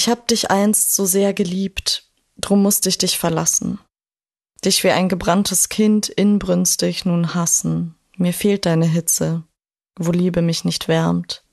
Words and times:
Ich 0.00 0.08
hab 0.08 0.26
dich 0.28 0.50
einst 0.50 0.94
so 0.94 1.04
sehr 1.04 1.34
geliebt, 1.34 2.08
drum 2.38 2.62
musste 2.62 2.88
ich 2.88 2.96
dich 2.96 3.18
verlassen. 3.18 3.78
Dich 4.64 4.82
wie 4.82 4.88
ein 4.88 5.10
gebranntes 5.10 5.68
Kind 5.68 6.08
inbrünstig 6.08 7.04
nun 7.04 7.34
hassen. 7.34 7.96
Mir 8.16 8.32
fehlt 8.32 8.64
deine 8.64 8.86
Hitze, 8.86 9.42
wo 9.98 10.10
Liebe 10.10 10.40
mich 10.40 10.64
nicht 10.64 10.88
wärmt, 10.88 11.44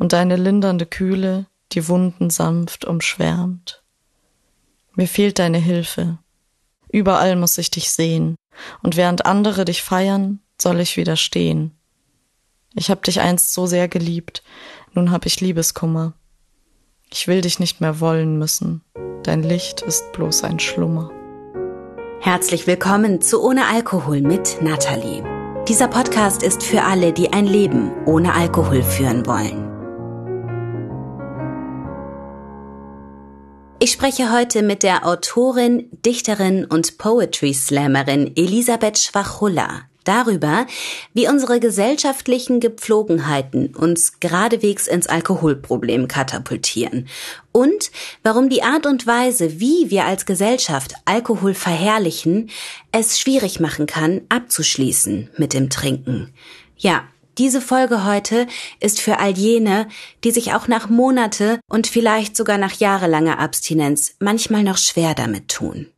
und 0.00 0.14
deine 0.14 0.34
lindernde 0.34 0.84
Kühle, 0.84 1.46
die 1.70 1.86
Wunden 1.86 2.28
sanft 2.28 2.84
umschwärmt. 2.84 3.84
Mir 4.96 5.06
fehlt 5.06 5.38
deine 5.38 5.58
Hilfe. 5.58 6.18
Überall 6.90 7.36
muss 7.36 7.56
ich 7.56 7.70
dich 7.70 7.92
sehen, 7.92 8.34
und 8.82 8.96
während 8.96 9.26
andere 9.26 9.64
dich 9.64 9.84
feiern, 9.84 10.40
soll 10.60 10.80
ich 10.80 10.96
widerstehen. 10.96 11.78
Ich 12.74 12.90
hab 12.90 13.04
dich 13.04 13.20
einst 13.20 13.52
so 13.52 13.68
sehr 13.68 13.86
geliebt, 13.86 14.42
nun 14.92 15.12
hab 15.12 15.24
ich 15.24 15.40
Liebeskummer. 15.40 16.14
Ich 17.10 17.28
will 17.28 17.40
dich 17.40 17.60
nicht 17.60 17.80
mehr 17.80 18.00
wollen 18.00 18.38
müssen, 18.38 18.82
dein 19.22 19.42
Licht 19.42 19.80
ist 19.82 20.12
bloß 20.12 20.42
ein 20.44 20.58
Schlummer. 20.58 21.10
Herzlich 22.20 22.66
willkommen 22.66 23.20
zu 23.20 23.42
Ohne 23.42 23.66
Alkohol 23.66 24.20
mit 24.20 24.60
Nathalie. 24.60 25.22
Dieser 25.68 25.86
Podcast 25.86 26.42
ist 26.42 26.62
für 26.64 26.82
alle, 26.82 27.12
die 27.12 27.32
ein 27.32 27.46
Leben 27.46 27.92
ohne 28.06 28.34
Alkohol 28.34 28.82
führen 28.82 29.24
wollen. 29.26 29.72
Ich 33.78 33.92
spreche 33.92 34.32
heute 34.32 34.62
mit 34.62 34.82
der 34.82 35.06
Autorin, 35.06 35.88
Dichterin 36.04 36.64
und 36.64 36.98
Poetry 36.98 37.54
Slammerin 37.54 38.32
Elisabeth 38.34 38.98
Schwachulla 38.98 39.82
darüber, 40.06 40.66
wie 41.14 41.28
unsere 41.28 41.60
gesellschaftlichen 41.60 42.60
Gepflogenheiten 42.60 43.74
uns 43.74 44.20
geradewegs 44.20 44.86
ins 44.86 45.06
Alkoholproblem 45.06 46.08
katapultieren 46.08 47.08
und 47.52 47.90
warum 48.22 48.50
die 48.50 48.62
Art 48.62 48.84
und 48.84 49.06
Weise, 49.06 49.60
wie 49.60 49.90
wir 49.90 50.04
als 50.04 50.26
Gesellschaft 50.26 50.94
Alkohol 51.06 51.54
verherrlichen, 51.54 52.50
es 52.92 53.18
schwierig 53.18 53.60
machen 53.60 53.86
kann, 53.86 54.20
abzuschließen 54.28 55.30
mit 55.38 55.54
dem 55.54 55.70
Trinken. 55.70 56.34
Ja, 56.76 57.04
diese 57.38 57.60
Folge 57.60 58.04
heute 58.04 58.46
ist 58.80 59.00
für 59.00 59.18
all 59.18 59.36
jene, 59.36 59.88
die 60.24 60.30
sich 60.30 60.54
auch 60.54 60.68
nach 60.68 60.88
Monate 60.88 61.60
und 61.68 61.86
vielleicht 61.86 62.36
sogar 62.36 62.56
nach 62.56 62.72
jahrelanger 62.72 63.38
Abstinenz 63.38 64.16
manchmal 64.20 64.62
noch 64.62 64.78
schwer 64.78 65.14
damit 65.14 65.48
tun. 65.48 65.88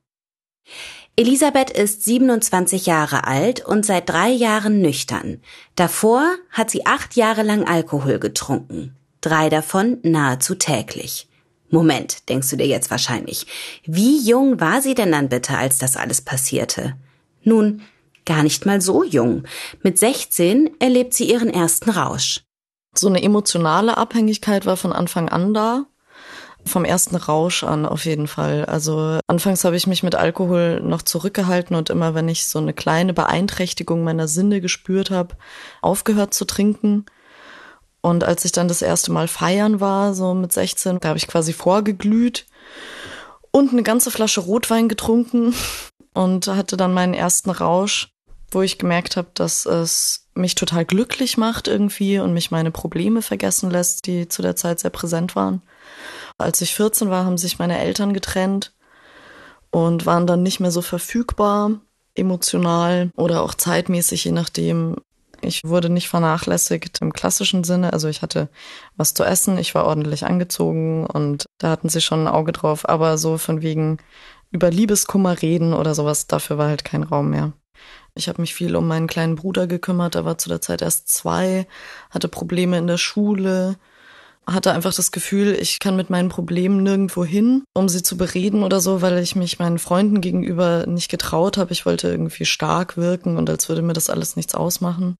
Elisabeth 1.18 1.70
ist 1.70 2.04
27 2.04 2.86
Jahre 2.86 3.26
alt 3.26 3.66
und 3.66 3.84
seit 3.84 4.08
drei 4.08 4.28
Jahren 4.28 4.80
nüchtern. 4.80 5.42
Davor 5.74 6.24
hat 6.52 6.70
sie 6.70 6.86
acht 6.86 7.16
Jahre 7.16 7.42
lang 7.42 7.66
Alkohol 7.66 8.20
getrunken. 8.20 8.94
Drei 9.20 9.48
davon 9.48 9.98
nahezu 10.04 10.54
täglich. 10.54 11.26
Moment, 11.70 12.28
denkst 12.28 12.50
du 12.50 12.56
dir 12.56 12.68
jetzt 12.68 12.92
wahrscheinlich. 12.92 13.48
Wie 13.84 14.24
jung 14.24 14.60
war 14.60 14.80
sie 14.80 14.94
denn 14.94 15.10
dann 15.10 15.28
bitte, 15.28 15.58
als 15.58 15.78
das 15.78 15.96
alles 15.96 16.20
passierte? 16.20 16.94
Nun, 17.42 17.82
gar 18.24 18.44
nicht 18.44 18.64
mal 18.64 18.80
so 18.80 19.02
jung. 19.02 19.42
Mit 19.82 19.98
16 19.98 20.70
erlebt 20.78 21.14
sie 21.14 21.28
ihren 21.28 21.50
ersten 21.50 21.90
Rausch. 21.90 22.44
So 22.94 23.08
eine 23.08 23.24
emotionale 23.24 23.96
Abhängigkeit 23.96 24.66
war 24.66 24.76
von 24.76 24.92
Anfang 24.92 25.28
an 25.28 25.52
da 25.52 25.86
vom 26.64 26.84
ersten 26.84 27.16
Rausch 27.16 27.64
an 27.64 27.86
auf 27.86 28.04
jeden 28.04 28.26
Fall. 28.26 28.64
Also 28.66 29.20
anfangs 29.26 29.64
habe 29.64 29.76
ich 29.76 29.86
mich 29.86 30.02
mit 30.02 30.14
Alkohol 30.14 30.80
noch 30.80 31.02
zurückgehalten 31.02 31.76
und 31.76 31.90
immer, 31.90 32.14
wenn 32.14 32.28
ich 32.28 32.46
so 32.46 32.58
eine 32.58 32.74
kleine 32.74 33.14
Beeinträchtigung 33.14 34.04
meiner 34.04 34.28
Sinne 34.28 34.60
gespürt 34.60 35.10
habe, 35.10 35.36
aufgehört 35.82 36.34
zu 36.34 36.44
trinken. 36.44 37.06
Und 38.00 38.24
als 38.24 38.44
ich 38.44 38.52
dann 38.52 38.68
das 38.68 38.82
erste 38.82 39.10
Mal 39.12 39.28
feiern 39.28 39.80
war, 39.80 40.14
so 40.14 40.34
mit 40.34 40.52
16, 40.52 41.00
da 41.00 41.08
habe 41.08 41.18
ich 41.18 41.26
quasi 41.26 41.52
vorgeglüht 41.52 42.46
und 43.50 43.72
eine 43.72 43.82
ganze 43.82 44.10
Flasche 44.10 44.40
Rotwein 44.40 44.88
getrunken 44.88 45.54
und 46.14 46.46
hatte 46.46 46.76
dann 46.76 46.94
meinen 46.94 47.14
ersten 47.14 47.50
Rausch, 47.50 48.10
wo 48.50 48.62
ich 48.62 48.78
gemerkt 48.78 49.16
habe, 49.16 49.28
dass 49.34 49.66
es 49.66 50.26
mich 50.34 50.54
total 50.54 50.84
glücklich 50.84 51.36
macht 51.36 51.68
irgendwie 51.68 52.18
und 52.18 52.32
mich 52.32 52.50
meine 52.50 52.70
Probleme 52.70 53.22
vergessen 53.22 53.70
lässt, 53.70 54.06
die 54.06 54.28
zu 54.28 54.40
der 54.40 54.56
Zeit 54.56 54.78
sehr 54.80 54.90
präsent 54.90 55.34
waren. 55.36 55.62
Als 56.38 56.60
ich 56.60 56.74
14 56.74 57.10
war, 57.10 57.24
haben 57.24 57.38
sich 57.38 57.58
meine 57.58 57.78
Eltern 57.78 58.14
getrennt 58.14 58.72
und 59.70 60.06
waren 60.06 60.26
dann 60.26 60.42
nicht 60.42 60.60
mehr 60.60 60.70
so 60.70 60.82
verfügbar, 60.82 61.80
emotional 62.14 63.10
oder 63.16 63.42
auch 63.42 63.54
zeitmäßig, 63.54 64.24
je 64.24 64.32
nachdem. 64.32 64.96
Ich 65.40 65.62
wurde 65.64 65.88
nicht 65.88 66.08
vernachlässigt 66.08 66.98
im 67.00 67.12
klassischen 67.12 67.62
Sinne. 67.62 67.92
Also 67.92 68.08
ich 68.08 68.22
hatte 68.22 68.48
was 68.96 69.14
zu 69.14 69.22
essen, 69.22 69.56
ich 69.56 69.72
war 69.72 69.84
ordentlich 69.84 70.26
angezogen 70.26 71.06
und 71.06 71.46
da 71.58 71.70
hatten 71.70 71.88
sie 71.88 72.00
schon 72.00 72.24
ein 72.24 72.32
Auge 72.32 72.50
drauf. 72.50 72.88
Aber 72.88 73.18
so 73.18 73.38
von 73.38 73.62
wegen 73.62 73.98
über 74.50 74.70
Liebeskummer 74.70 75.40
reden 75.40 75.74
oder 75.74 75.94
sowas, 75.94 76.26
dafür 76.26 76.58
war 76.58 76.68
halt 76.68 76.84
kein 76.84 77.04
Raum 77.04 77.30
mehr. 77.30 77.52
Ich 78.14 78.28
habe 78.28 78.40
mich 78.40 78.54
viel 78.54 78.74
um 78.74 78.88
meinen 78.88 79.06
kleinen 79.06 79.36
Bruder 79.36 79.68
gekümmert, 79.68 80.16
der 80.16 80.24
war 80.24 80.38
zu 80.38 80.48
der 80.48 80.60
Zeit 80.60 80.82
erst 80.82 81.08
zwei, 81.08 81.68
hatte 82.10 82.26
Probleme 82.28 82.76
in 82.76 82.88
der 82.88 82.98
Schule, 82.98 83.76
hatte 84.48 84.72
einfach 84.72 84.94
das 84.94 85.12
Gefühl, 85.12 85.56
ich 85.60 85.78
kann 85.78 85.96
mit 85.96 86.10
meinen 86.10 86.28
Problemen 86.28 86.82
nirgendwo 86.82 87.24
hin, 87.24 87.64
um 87.74 87.88
sie 87.88 88.02
zu 88.02 88.16
bereden 88.16 88.62
oder 88.62 88.80
so, 88.80 89.02
weil 89.02 89.18
ich 89.18 89.36
mich 89.36 89.58
meinen 89.58 89.78
Freunden 89.78 90.20
gegenüber 90.20 90.86
nicht 90.86 91.10
getraut 91.10 91.58
habe. 91.58 91.72
Ich 91.72 91.86
wollte 91.86 92.08
irgendwie 92.08 92.46
stark 92.46 92.96
wirken 92.96 93.36
und 93.36 93.50
als 93.50 93.68
würde 93.68 93.82
mir 93.82 93.92
das 93.92 94.10
alles 94.10 94.36
nichts 94.36 94.54
ausmachen. 94.54 95.16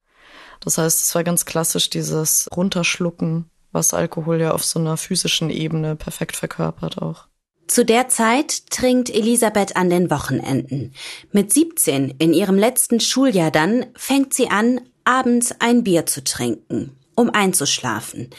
Das 0.60 0.78
heißt, 0.78 1.02
es 1.02 1.14
war 1.14 1.24
ganz 1.24 1.44
klassisch 1.44 1.90
dieses 1.90 2.48
Runterschlucken, 2.54 3.46
was 3.70 3.94
Alkohol 3.94 4.40
ja 4.40 4.52
auf 4.52 4.64
so 4.64 4.78
einer 4.78 4.96
physischen 4.96 5.50
Ebene 5.50 5.94
perfekt 5.94 6.36
verkörpert 6.36 7.00
auch. 7.00 7.26
Zu 7.68 7.84
der 7.84 8.08
Zeit 8.08 8.70
trinkt 8.70 9.10
Elisabeth 9.10 9.76
an 9.76 9.90
den 9.90 10.10
Wochenenden. 10.10 10.94
Mit 11.32 11.52
17, 11.52 12.14
in 12.18 12.32
ihrem 12.32 12.56
letzten 12.56 12.98
Schuljahr 12.98 13.50
dann, 13.50 13.86
fängt 13.94 14.32
sie 14.32 14.48
an, 14.48 14.80
abends 15.04 15.54
ein 15.58 15.84
Bier 15.84 16.06
zu 16.06 16.24
trinken, 16.24 16.96
um 17.14 17.28
einzuschlafen. 17.28 18.30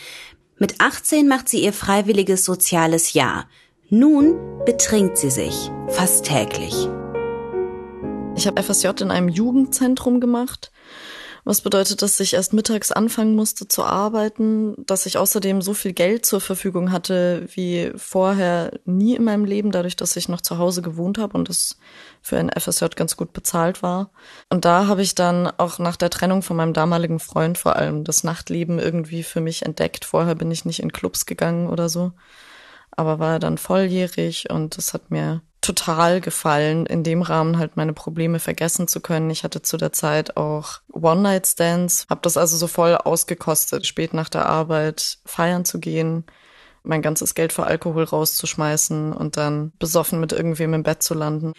Mit 0.61 0.81
18 0.81 1.29
macht 1.29 1.47
sie 1.47 1.63
ihr 1.63 1.71
freiwilliges 1.71 2.43
soziales 2.43 3.13
Jahr. 3.13 3.47
Nun 3.89 4.35
betrinkt 4.65 5.17
sie 5.17 5.29
sich 5.29 5.71
fast 5.87 6.25
täglich. 6.25 6.73
Ich 8.35 8.45
habe 8.45 8.61
FSJ 8.61 8.89
in 8.99 9.09
einem 9.09 9.29
Jugendzentrum 9.29 10.19
gemacht 10.19 10.73
was 11.43 11.61
bedeutet, 11.61 12.01
dass 12.01 12.19
ich 12.19 12.33
erst 12.33 12.53
mittags 12.53 12.91
anfangen 12.91 13.35
musste 13.35 13.67
zu 13.67 13.83
arbeiten, 13.83 14.75
dass 14.85 15.05
ich 15.05 15.17
außerdem 15.17 15.61
so 15.61 15.73
viel 15.73 15.93
Geld 15.93 16.25
zur 16.25 16.41
Verfügung 16.41 16.91
hatte 16.91 17.47
wie 17.53 17.91
vorher 17.95 18.71
nie 18.85 19.15
in 19.15 19.23
meinem 19.23 19.45
Leben, 19.45 19.71
dadurch, 19.71 19.95
dass 19.95 20.15
ich 20.15 20.29
noch 20.29 20.41
zu 20.41 20.57
Hause 20.57 20.81
gewohnt 20.81 21.17
habe 21.17 21.37
und 21.37 21.49
es 21.49 21.77
für 22.21 22.37
ein 22.37 22.49
FSJ 22.49 22.85
ganz 22.95 23.17
gut 23.17 23.33
bezahlt 23.33 23.81
war. 23.81 24.11
Und 24.49 24.65
da 24.65 24.87
habe 24.87 25.01
ich 25.01 25.15
dann 25.15 25.47
auch 25.47 25.79
nach 25.79 25.95
der 25.95 26.09
Trennung 26.09 26.41
von 26.41 26.57
meinem 26.57 26.73
damaligen 26.73 27.19
Freund 27.19 27.57
vor 27.57 27.75
allem 27.75 28.03
das 28.03 28.23
Nachtleben 28.23 28.79
irgendwie 28.79 29.23
für 29.23 29.41
mich 29.41 29.63
entdeckt. 29.63 30.05
Vorher 30.05 30.35
bin 30.35 30.51
ich 30.51 30.65
nicht 30.65 30.81
in 30.81 30.91
Clubs 30.91 31.25
gegangen 31.25 31.67
oder 31.69 31.89
so, 31.89 32.11
aber 32.91 33.19
war 33.19 33.39
dann 33.39 33.57
volljährig 33.57 34.49
und 34.49 34.77
das 34.77 34.93
hat 34.93 35.11
mir 35.11 35.41
total 35.61 36.21
gefallen, 36.21 36.85
in 36.85 37.03
dem 37.03 37.21
Rahmen 37.21 37.57
halt 37.57 37.75
meine 37.75 37.93
Probleme 37.93 38.39
vergessen 38.39 38.87
zu 38.87 39.01
können. 39.01 39.29
Ich 39.29 39.43
hatte 39.43 39.61
zu 39.61 39.77
der 39.77 39.91
Zeit 39.91 40.37
auch 40.37 40.79
One-Night-Stands, 40.91 42.07
habe 42.09 42.21
das 42.23 42.37
also 42.37 42.57
so 42.57 42.67
voll 42.67 42.95
ausgekostet, 42.95 43.85
spät 43.85 44.13
nach 44.13 44.29
der 44.29 44.45
Arbeit 44.45 45.17
feiern 45.25 45.65
zu 45.65 45.79
gehen, 45.79 46.23
mein 46.83 47.01
ganzes 47.01 47.35
Geld 47.35 47.51
für 47.51 47.65
Alkohol 47.65 48.03
rauszuschmeißen 48.03 49.11
und 49.11 49.37
dann 49.37 49.73
besoffen 49.79 50.19
mit 50.19 50.31
irgendwem 50.31 50.73
im 50.73 50.83
Bett 50.83 51.03
zu 51.03 51.13
landen. 51.13 51.53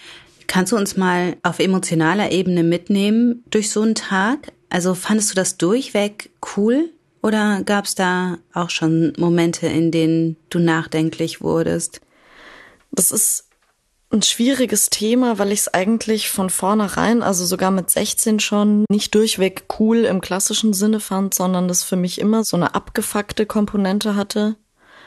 Kannst 0.47 0.73
du 0.73 0.77
uns 0.77 0.97
mal 0.97 1.37
auf 1.43 1.59
emotionaler 1.59 2.33
Ebene 2.33 2.63
mitnehmen 2.63 3.45
durch 3.51 3.71
so 3.71 3.83
einen 3.83 3.95
Tag? 3.95 4.53
Also 4.71 4.95
fandest 4.95 5.31
du 5.31 5.35
das 5.35 5.59
durchweg 5.59 6.31
cool? 6.57 6.91
Oder 7.23 7.63
gab 7.65 7.85
es 7.85 7.95
da 7.95 8.39
auch 8.55 8.71
schon 8.71 9.13
Momente, 9.19 9.67
in 9.67 9.91
denen 9.91 10.37
du 10.49 10.59
nachdenklich 10.59 11.43
wurdest? 11.43 12.01
Das 12.91 13.13
ist 13.13 13.50
ein 14.13 14.23
schwieriges 14.23 14.91
Thema, 14.91 15.39
weil 15.39 15.53
ich 15.53 15.61
es 15.61 15.75
eigentlich 15.75 16.31
von 16.31 16.51
vornherein, 16.51 17.23
also 17.23 17.47
sogar 17.47 17.71
mit 17.71 17.91
16 17.91 18.41
schon, 18.41 18.85
nicht 18.91 19.15
durchweg 19.15 19.65
cool 19.79 19.99
im 19.99 20.21
klassischen 20.21 20.73
Sinne 20.73 21.01
fand, 21.01 21.35
sondern 21.35 21.69
das 21.69 21.85
für 21.85 21.97
mich 21.97 22.21
immer 22.21 22.45
so 22.45 22.57
eine 22.57 22.75
abgefuckte 22.75 23.47
Komponente 23.47 24.17
hatte. 24.17 24.57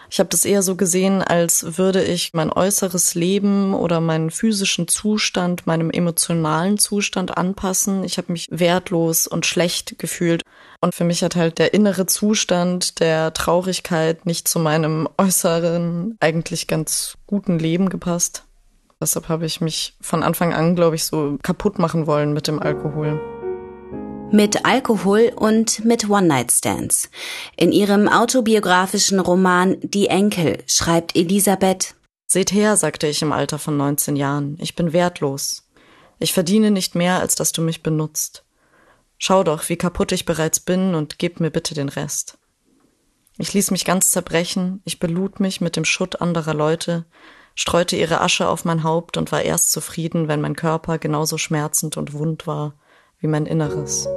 Ich 0.10 0.20
habe 0.20 0.30
das 0.30 0.46
eher 0.46 0.62
so 0.62 0.76
gesehen, 0.76 1.24
als 1.24 1.78
würde 1.78 2.04
ich 2.04 2.32
mein 2.34 2.52
äußeres 2.52 3.16
Leben 3.16 3.74
oder 3.74 4.00
meinen 4.00 4.30
physischen 4.30 4.88
Zustand 4.88 5.66
meinem 5.66 5.90
emotionalen 5.90 6.78
Zustand 6.78 7.36
anpassen. 7.36 8.04
Ich 8.04 8.18
habe 8.18 8.32
mich 8.32 8.48
wertlos 8.52 9.26
und 9.26 9.46
schlecht 9.46 9.98
gefühlt. 9.98 10.44
Und 10.82 10.94
für 10.94 11.04
mich 11.04 11.24
hat 11.24 11.36
halt 11.36 11.58
der 11.58 11.74
innere 11.74 12.06
Zustand 12.06 13.00
der 13.00 13.34
Traurigkeit 13.34 14.26
nicht 14.26 14.48
zu 14.48 14.60
meinem 14.60 15.10
äußeren, 15.18 16.16
eigentlich 16.20 16.68
ganz 16.68 17.18
guten 17.26 17.58
Leben 17.58 17.90
gepasst. 17.90 18.44
Deshalb 19.04 19.28
habe 19.28 19.46
ich 19.46 19.60
mich 19.60 19.98
von 20.00 20.24
Anfang 20.24 20.54
an, 20.54 20.78
glaube 20.78 20.96
ich, 20.96 21.04
so 21.04 21.38
kaputt 21.44 21.78
machen 21.78 22.08
wollen 22.08 22.32
mit 22.32 22.48
dem 22.48 22.62
Alkohol. 22.62 23.20
mit 24.32 24.64
Alkohol 24.66 25.34
und 25.36 25.84
mit 25.84 26.10
One-Night-Stands. 26.10 27.10
In 27.58 27.74
ihrem 27.74 28.08
autobiografischen 28.08 29.20
Roman 29.20 29.76
Die 29.82 30.08
Enkel 30.08 30.64
schreibt 30.68 31.18
Elisabeth 31.18 31.96
Seht 32.28 32.54
her, 32.54 32.78
sagte 32.78 33.08
ich 33.08 33.22
im 33.22 33.34
Alter 33.34 33.60
von 33.60 33.76
19 33.76 34.16
Jahren, 34.16 34.56
ich 34.62 34.74
bin 34.74 34.94
wertlos. 34.94 35.70
Ich 36.20 36.32
verdiene 36.32 36.72
nicht 36.72 36.96
mehr, 36.96 37.20
als 37.20 37.36
dass 37.36 37.52
du 37.52 37.62
mich 37.62 37.84
benutzt. 37.84 38.46
Schau 39.18 39.44
doch, 39.44 39.68
wie 39.68 39.76
kaputt 39.76 40.14
ich 40.14 40.24
bereits 40.24 40.62
bin 40.62 40.96
und 40.96 41.20
gib 41.20 41.42
mir 41.42 41.52
bitte 41.52 41.76
den 41.76 41.90
Rest. 41.90 42.38
Ich 43.38 43.54
ließ 43.54 43.72
mich 43.72 43.84
ganz 43.84 44.12
zerbrechen, 44.12 44.82
ich 44.86 45.00
belud 45.00 45.42
mich 45.42 45.60
mit 45.60 45.76
dem 45.76 45.84
Schutt 45.84 46.22
anderer 46.22 46.54
Leute, 46.54 47.06
streute 47.56 47.96
ihre 47.96 48.22
Asche 48.22 48.48
auf 48.48 48.66
mein 48.66 48.84
Haupt 48.84 49.18
und 49.18 49.32
war 49.32 49.42
erst 49.42 49.72
zufrieden, 49.72 50.28
wenn 50.28 50.42
mein 50.42 50.56
Körper 50.56 50.98
genauso 50.98 51.38
schmerzend 51.38 51.98
und 51.98 52.14
wund 52.14 52.48
war 52.48 52.74
wie 53.20 53.28
mein 53.28 53.46
Inneres. 53.46 54.08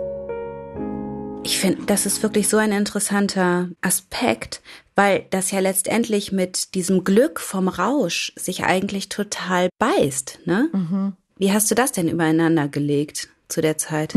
Ich 1.44 1.58
finde, 1.58 1.84
das 1.86 2.06
ist 2.06 2.24
wirklich 2.24 2.48
so 2.48 2.56
ein 2.56 2.72
interessanter 2.72 3.68
Aspekt, 3.80 4.62
weil 4.96 5.26
das 5.30 5.52
ja 5.52 5.60
letztendlich 5.60 6.32
mit 6.32 6.74
diesem 6.74 7.04
Glück 7.04 7.38
vom 7.38 7.68
Rausch 7.68 8.32
sich 8.34 8.64
eigentlich 8.64 9.08
total 9.08 9.68
beißt, 9.78 10.40
ne? 10.46 10.68
Mhm. 10.72 11.12
Wie 11.36 11.52
hast 11.52 11.70
du 11.70 11.74
das 11.76 11.92
denn 11.92 12.08
übereinander 12.08 12.66
gelegt 12.66 13.28
zu 13.48 13.60
der 13.60 13.78
Zeit? 13.78 14.14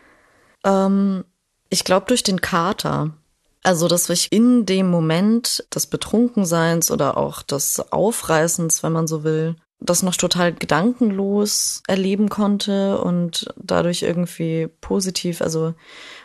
ähm, 0.64 1.24
ich 1.70 1.84
glaube 1.84 2.06
durch 2.06 2.22
den 2.22 2.40
Kater. 2.40 3.16
Also, 3.62 3.88
dass 3.88 4.08
ich 4.08 4.32
in 4.32 4.64
dem 4.64 4.88
Moment 4.90 5.64
des 5.74 5.86
Betrunkenseins 5.86 6.90
oder 6.90 7.16
auch 7.16 7.42
des 7.42 7.80
Aufreißens, 7.92 8.82
wenn 8.82 8.92
man 8.92 9.06
so 9.06 9.22
will, 9.22 9.56
das 9.80 10.02
noch 10.02 10.16
total 10.16 10.52
gedankenlos 10.52 11.82
erleben 11.86 12.28
konnte 12.28 13.00
und 13.00 13.52
dadurch 13.56 14.02
irgendwie 14.02 14.68
positiv, 14.80 15.40
also 15.42 15.74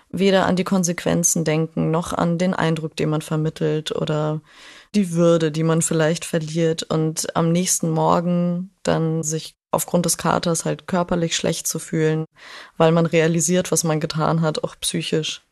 weder 0.09 0.45
an 0.45 0.55
die 0.55 0.63
Konsequenzen 0.63 1.43
denken, 1.43 1.91
noch 1.91 2.13
an 2.13 2.37
den 2.37 2.53
Eindruck, 2.53 2.95
den 2.95 3.09
man 3.09 3.21
vermittelt 3.21 3.93
oder 3.93 4.41
die 4.93 5.11
Würde, 5.11 5.51
die 5.51 5.63
man 5.63 5.81
vielleicht 5.81 6.25
verliert 6.25 6.83
und 6.83 7.35
am 7.35 7.51
nächsten 7.51 7.89
Morgen 7.89 8.71
dann 8.83 9.23
sich 9.23 9.55
aufgrund 9.71 10.05
des 10.05 10.17
Katers 10.17 10.63
halt 10.63 10.87
körperlich 10.87 11.35
schlecht 11.35 11.67
zu 11.67 11.79
fühlen, 11.79 12.25
weil 12.77 12.93
man 12.93 13.05
realisiert, 13.05 13.71
was 13.71 13.83
man 13.83 13.99
getan 13.99 14.41
hat, 14.41 14.63
auch 14.63 14.75
psychisch. 14.79 15.44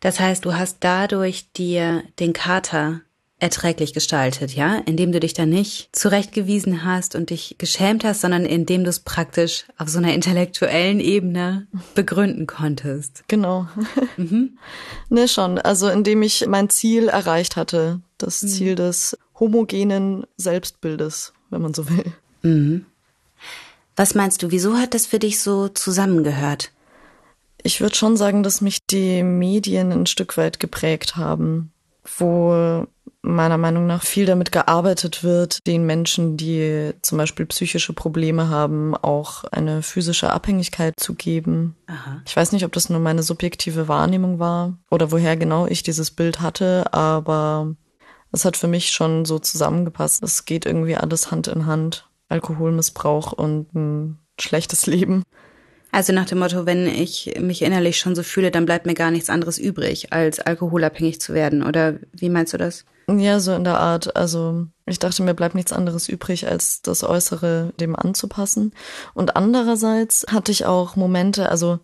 Das 0.00 0.20
heißt, 0.20 0.44
du 0.44 0.54
hast 0.54 0.78
dadurch 0.80 1.50
dir 1.52 2.02
den 2.18 2.32
Kater 2.32 3.00
erträglich 3.40 3.92
gestaltet, 3.92 4.54
ja, 4.54 4.76
indem 4.86 5.12
du 5.12 5.20
dich 5.20 5.34
da 5.34 5.44
nicht 5.44 5.88
zurechtgewiesen 5.92 6.84
hast 6.84 7.14
und 7.14 7.30
dich 7.30 7.56
geschämt 7.58 8.04
hast, 8.04 8.22
sondern 8.22 8.46
indem 8.46 8.84
du 8.84 8.90
es 8.90 9.00
praktisch 9.00 9.64
auf 9.76 9.88
so 9.88 9.98
einer 9.98 10.14
intellektuellen 10.14 11.00
Ebene 11.00 11.66
begründen 11.94 12.46
konntest. 12.46 13.24
Genau. 13.28 13.68
Mhm. 14.16 14.58
ne, 15.08 15.26
schon. 15.26 15.58
Also 15.58 15.88
indem 15.88 16.22
ich 16.22 16.46
mein 16.46 16.70
Ziel 16.70 17.08
erreicht 17.08 17.56
hatte, 17.56 18.00
das 18.16 18.42
mhm. 18.42 18.48
Ziel 18.48 18.74
des 18.76 19.18
homogenen 19.38 20.24
Selbstbildes, 20.36 21.32
wenn 21.50 21.62
man 21.62 21.74
so 21.74 21.88
will. 21.90 22.12
Mhm. 22.42 22.86
Was 23.96 24.14
meinst 24.14 24.42
du, 24.42 24.52
wieso 24.52 24.76
hat 24.76 24.94
das 24.94 25.06
für 25.06 25.18
dich 25.18 25.40
so 25.40 25.68
zusammengehört? 25.68 26.70
Ich 27.64 27.80
würde 27.80 27.96
schon 27.96 28.16
sagen, 28.16 28.42
dass 28.42 28.60
mich 28.60 28.86
die 28.86 29.22
Medien 29.22 29.90
ein 29.90 30.06
Stück 30.06 30.36
weit 30.36 30.60
geprägt 30.60 31.16
haben, 31.16 31.72
wo 32.18 32.86
meiner 33.22 33.56
Meinung 33.56 33.86
nach 33.86 34.04
viel 34.04 34.26
damit 34.26 34.52
gearbeitet 34.52 35.24
wird, 35.24 35.66
den 35.66 35.86
Menschen, 35.86 36.36
die 36.36 36.92
zum 37.00 37.16
Beispiel 37.16 37.46
psychische 37.46 37.94
Probleme 37.94 38.50
haben, 38.50 38.94
auch 38.94 39.44
eine 39.44 39.80
physische 39.82 40.30
Abhängigkeit 40.30 41.00
zu 41.00 41.14
geben. 41.14 41.74
Aha. 41.86 42.20
Ich 42.26 42.36
weiß 42.36 42.52
nicht, 42.52 42.66
ob 42.66 42.72
das 42.72 42.90
nur 42.90 43.00
meine 43.00 43.22
subjektive 43.22 43.88
Wahrnehmung 43.88 44.38
war 44.38 44.76
oder 44.90 45.10
woher 45.10 45.38
genau 45.38 45.66
ich 45.66 45.82
dieses 45.82 46.10
Bild 46.10 46.42
hatte, 46.42 46.92
aber 46.92 47.74
es 48.30 48.44
hat 48.44 48.58
für 48.58 48.68
mich 48.68 48.90
schon 48.90 49.24
so 49.24 49.38
zusammengepasst. 49.38 50.22
Es 50.22 50.44
geht 50.44 50.66
irgendwie 50.66 50.96
alles 50.96 51.30
Hand 51.30 51.48
in 51.48 51.64
Hand. 51.64 52.10
Alkoholmissbrauch 52.28 53.32
und 53.32 53.74
ein 53.74 54.18
schlechtes 54.38 54.86
Leben. 54.86 55.22
Also 55.94 56.12
nach 56.12 56.24
dem 56.26 56.40
Motto, 56.40 56.66
wenn 56.66 56.88
ich 56.88 57.36
mich 57.38 57.62
innerlich 57.62 57.98
schon 57.98 58.16
so 58.16 58.24
fühle, 58.24 58.50
dann 58.50 58.66
bleibt 58.66 58.84
mir 58.84 58.94
gar 58.94 59.12
nichts 59.12 59.30
anderes 59.30 59.58
übrig, 59.58 60.12
als 60.12 60.40
alkoholabhängig 60.40 61.20
zu 61.20 61.34
werden. 61.34 61.62
Oder 61.62 62.00
wie 62.12 62.30
meinst 62.30 62.52
du 62.52 62.56
das? 62.56 62.84
Ja, 63.08 63.38
so 63.38 63.54
in 63.54 63.62
der 63.62 63.78
Art. 63.78 64.16
Also 64.16 64.66
ich 64.86 64.98
dachte, 64.98 65.22
mir 65.22 65.34
bleibt 65.34 65.54
nichts 65.54 65.72
anderes 65.72 66.08
übrig, 66.08 66.48
als 66.48 66.82
das 66.82 67.04
Äußere 67.04 67.72
dem 67.78 67.94
anzupassen. 67.94 68.72
Und 69.14 69.36
andererseits 69.36 70.26
hatte 70.28 70.50
ich 70.50 70.66
auch 70.66 70.96
Momente, 70.96 71.48
also 71.48 71.78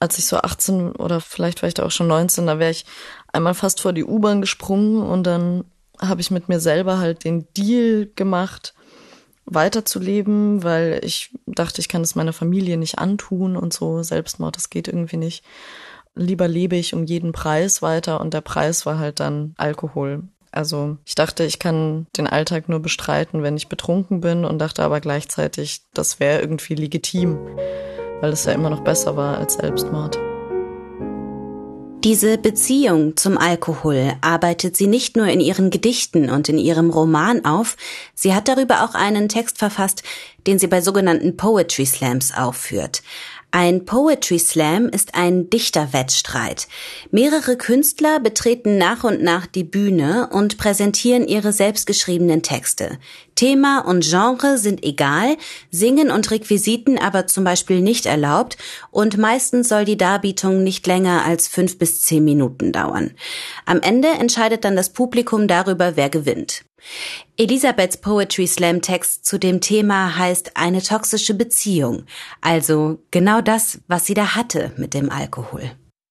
als 0.00 0.16
ich 0.16 0.24
so 0.24 0.38
18 0.38 0.92
oder 0.92 1.20
vielleicht 1.20 1.60
war 1.60 1.68
ich 1.68 1.74
da 1.74 1.84
auch 1.84 1.90
schon 1.90 2.06
19, 2.06 2.46
da 2.46 2.58
wäre 2.58 2.70
ich 2.70 2.86
einmal 3.30 3.52
fast 3.52 3.82
vor 3.82 3.92
die 3.92 4.04
U-Bahn 4.04 4.40
gesprungen 4.40 5.02
und 5.02 5.24
dann 5.24 5.64
habe 6.00 6.22
ich 6.22 6.30
mit 6.30 6.48
mir 6.48 6.58
selber 6.58 7.00
halt 7.00 7.24
den 7.24 7.48
Deal 7.54 8.08
gemacht, 8.16 8.72
weiterzuleben, 9.50 10.62
weil 10.62 11.00
ich 11.02 11.30
dachte, 11.46 11.80
ich 11.80 11.88
kann 11.88 12.02
es 12.02 12.14
meiner 12.14 12.32
Familie 12.32 12.76
nicht 12.76 12.98
antun 12.98 13.56
und 13.56 13.72
so. 13.72 14.02
Selbstmord, 14.02 14.56
das 14.56 14.70
geht 14.70 14.88
irgendwie 14.88 15.16
nicht. 15.16 15.44
Lieber 16.14 16.48
lebe 16.48 16.76
ich 16.76 16.94
um 16.94 17.04
jeden 17.04 17.32
Preis 17.32 17.80
weiter 17.82 18.20
und 18.20 18.34
der 18.34 18.40
Preis 18.40 18.86
war 18.86 18.98
halt 18.98 19.20
dann 19.20 19.54
Alkohol. 19.56 20.24
Also 20.50 20.96
ich 21.04 21.14
dachte, 21.14 21.44
ich 21.44 21.58
kann 21.58 22.06
den 22.16 22.26
Alltag 22.26 22.68
nur 22.68 22.80
bestreiten, 22.80 23.42
wenn 23.42 23.56
ich 23.56 23.68
betrunken 23.68 24.20
bin 24.20 24.44
und 24.44 24.58
dachte 24.58 24.82
aber 24.82 25.00
gleichzeitig, 25.00 25.82
das 25.94 26.20
wäre 26.20 26.40
irgendwie 26.40 26.74
legitim, 26.74 27.38
weil 28.20 28.32
es 28.32 28.46
ja 28.46 28.52
immer 28.52 28.70
noch 28.70 28.80
besser 28.80 29.16
war 29.16 29.38
als 29.38 29.54
Selbstmord. 29.54 30.18
Diese 32.04 32.38
Beziehung 32.38 33.16
zum 33.16 33.36
Alkohol 33.36 34.12
arbeitet 34.20 34.76
sie 34.76 34.86
nicht 34.86 35.16
nur 35.16 35.26
in 35.26 35.40
ihren 35.40 35.70
Gedichten 35.70 36.30
und 36.30 36.48
in 36.48 36.56
ihrem 36.56 36.90
Roman 36.90 37.44
auf, 37.44 37.76
sie 38.14 38.34
hat 38.34 38.46
darüber 38.46 38.84
auch 38.84 38.94
einen 38.94 39.28
Text 39.28 39.58
verfasst, 39.58 40.04
den 40.46 40.60
sie 40.60 40.68
bei 40.68 40.80
sogenannten 40.80 41.36
Poetry 41.36 41.86
Slams 41.86 42.32
aufführt. 42.32 43.02
Ein 43.50 43.86
Poetry 43.86 44.38
Slam 44.38 44.90
ist 44.90 45.14
ein 45.14 45.48
Dichterwettstreit. 45.48 46.68
Mehrere 47.10 47.56
Künstler 47.56 48.20
betreten 48.20 48.76
nach 48.76 49.04
und 49.04 49.22
nach 49.22 49.46
die 49.46 49.64
Bühne 49.64 50.28
und 50.30 50.58
präsentieren 50.58 51.26
ihre 51.26 51.52
selbstgeschriebenen 51.52 52.42
Texte. 52.42 52.98
Thema 53.36 53.78
und 53.80 54.04
Genre 54.04 54.58
sind 54.58 54.84
egal, 54.84 55.38
Singen 55.70 56.10
und 56.10 56.30
Requisiten 56.30 56.98
aber 56.98 57.26
zum 57.26 57.44
Beispiel 57.44 57.80
nicht 57.80 58.04
erlaubt 58.04 58.58
und 58.90 59.16
meistens 59.16 59.70
soll 59.70 59.86
die 59.86 59.96
Darbietung 59.96 60.62
nicht 60.62 60.86
länger 60.86 61.24
als 61.24 61.48
fünf 61.48 61.78
bis 61.78 62.02
zehn 62.02 62.24
Minuten 62.24 62.70
dauern. 62.72 63.12
Am 63.64 63.80
Ende 63.80 64.08
entscheidet 64.08 64.64
dann 64.64 64.76
das 64.76 64.90
Publikum 64.90 65.48
darüber, 65.48 65.96
wer 65.96 66.10
gewinnt. 66.10 66.67
Elisabeths 67.36 67.98
Poetry 67.98 68.46
Slam 68.46 68.82
Text 68.82 69.24
zu 69.24 69.38
dem 69.38 69.60
Thema 69.60 70.16
heißt 70.16 70.56
eine 70.56 70.82
toxische 70.82 71.34
Beziehung, 71.34 72.04
also 72.40 72.98
genau 73.10 73.40
das, 73.40 73.80
was 73.88 74.06
sie 74.06 74.14
da 74.14 74.34
hatte 74.34 74.72
mit 74.76 74.94
dem 74.94 75.10
Alkohol. 75.10 75.70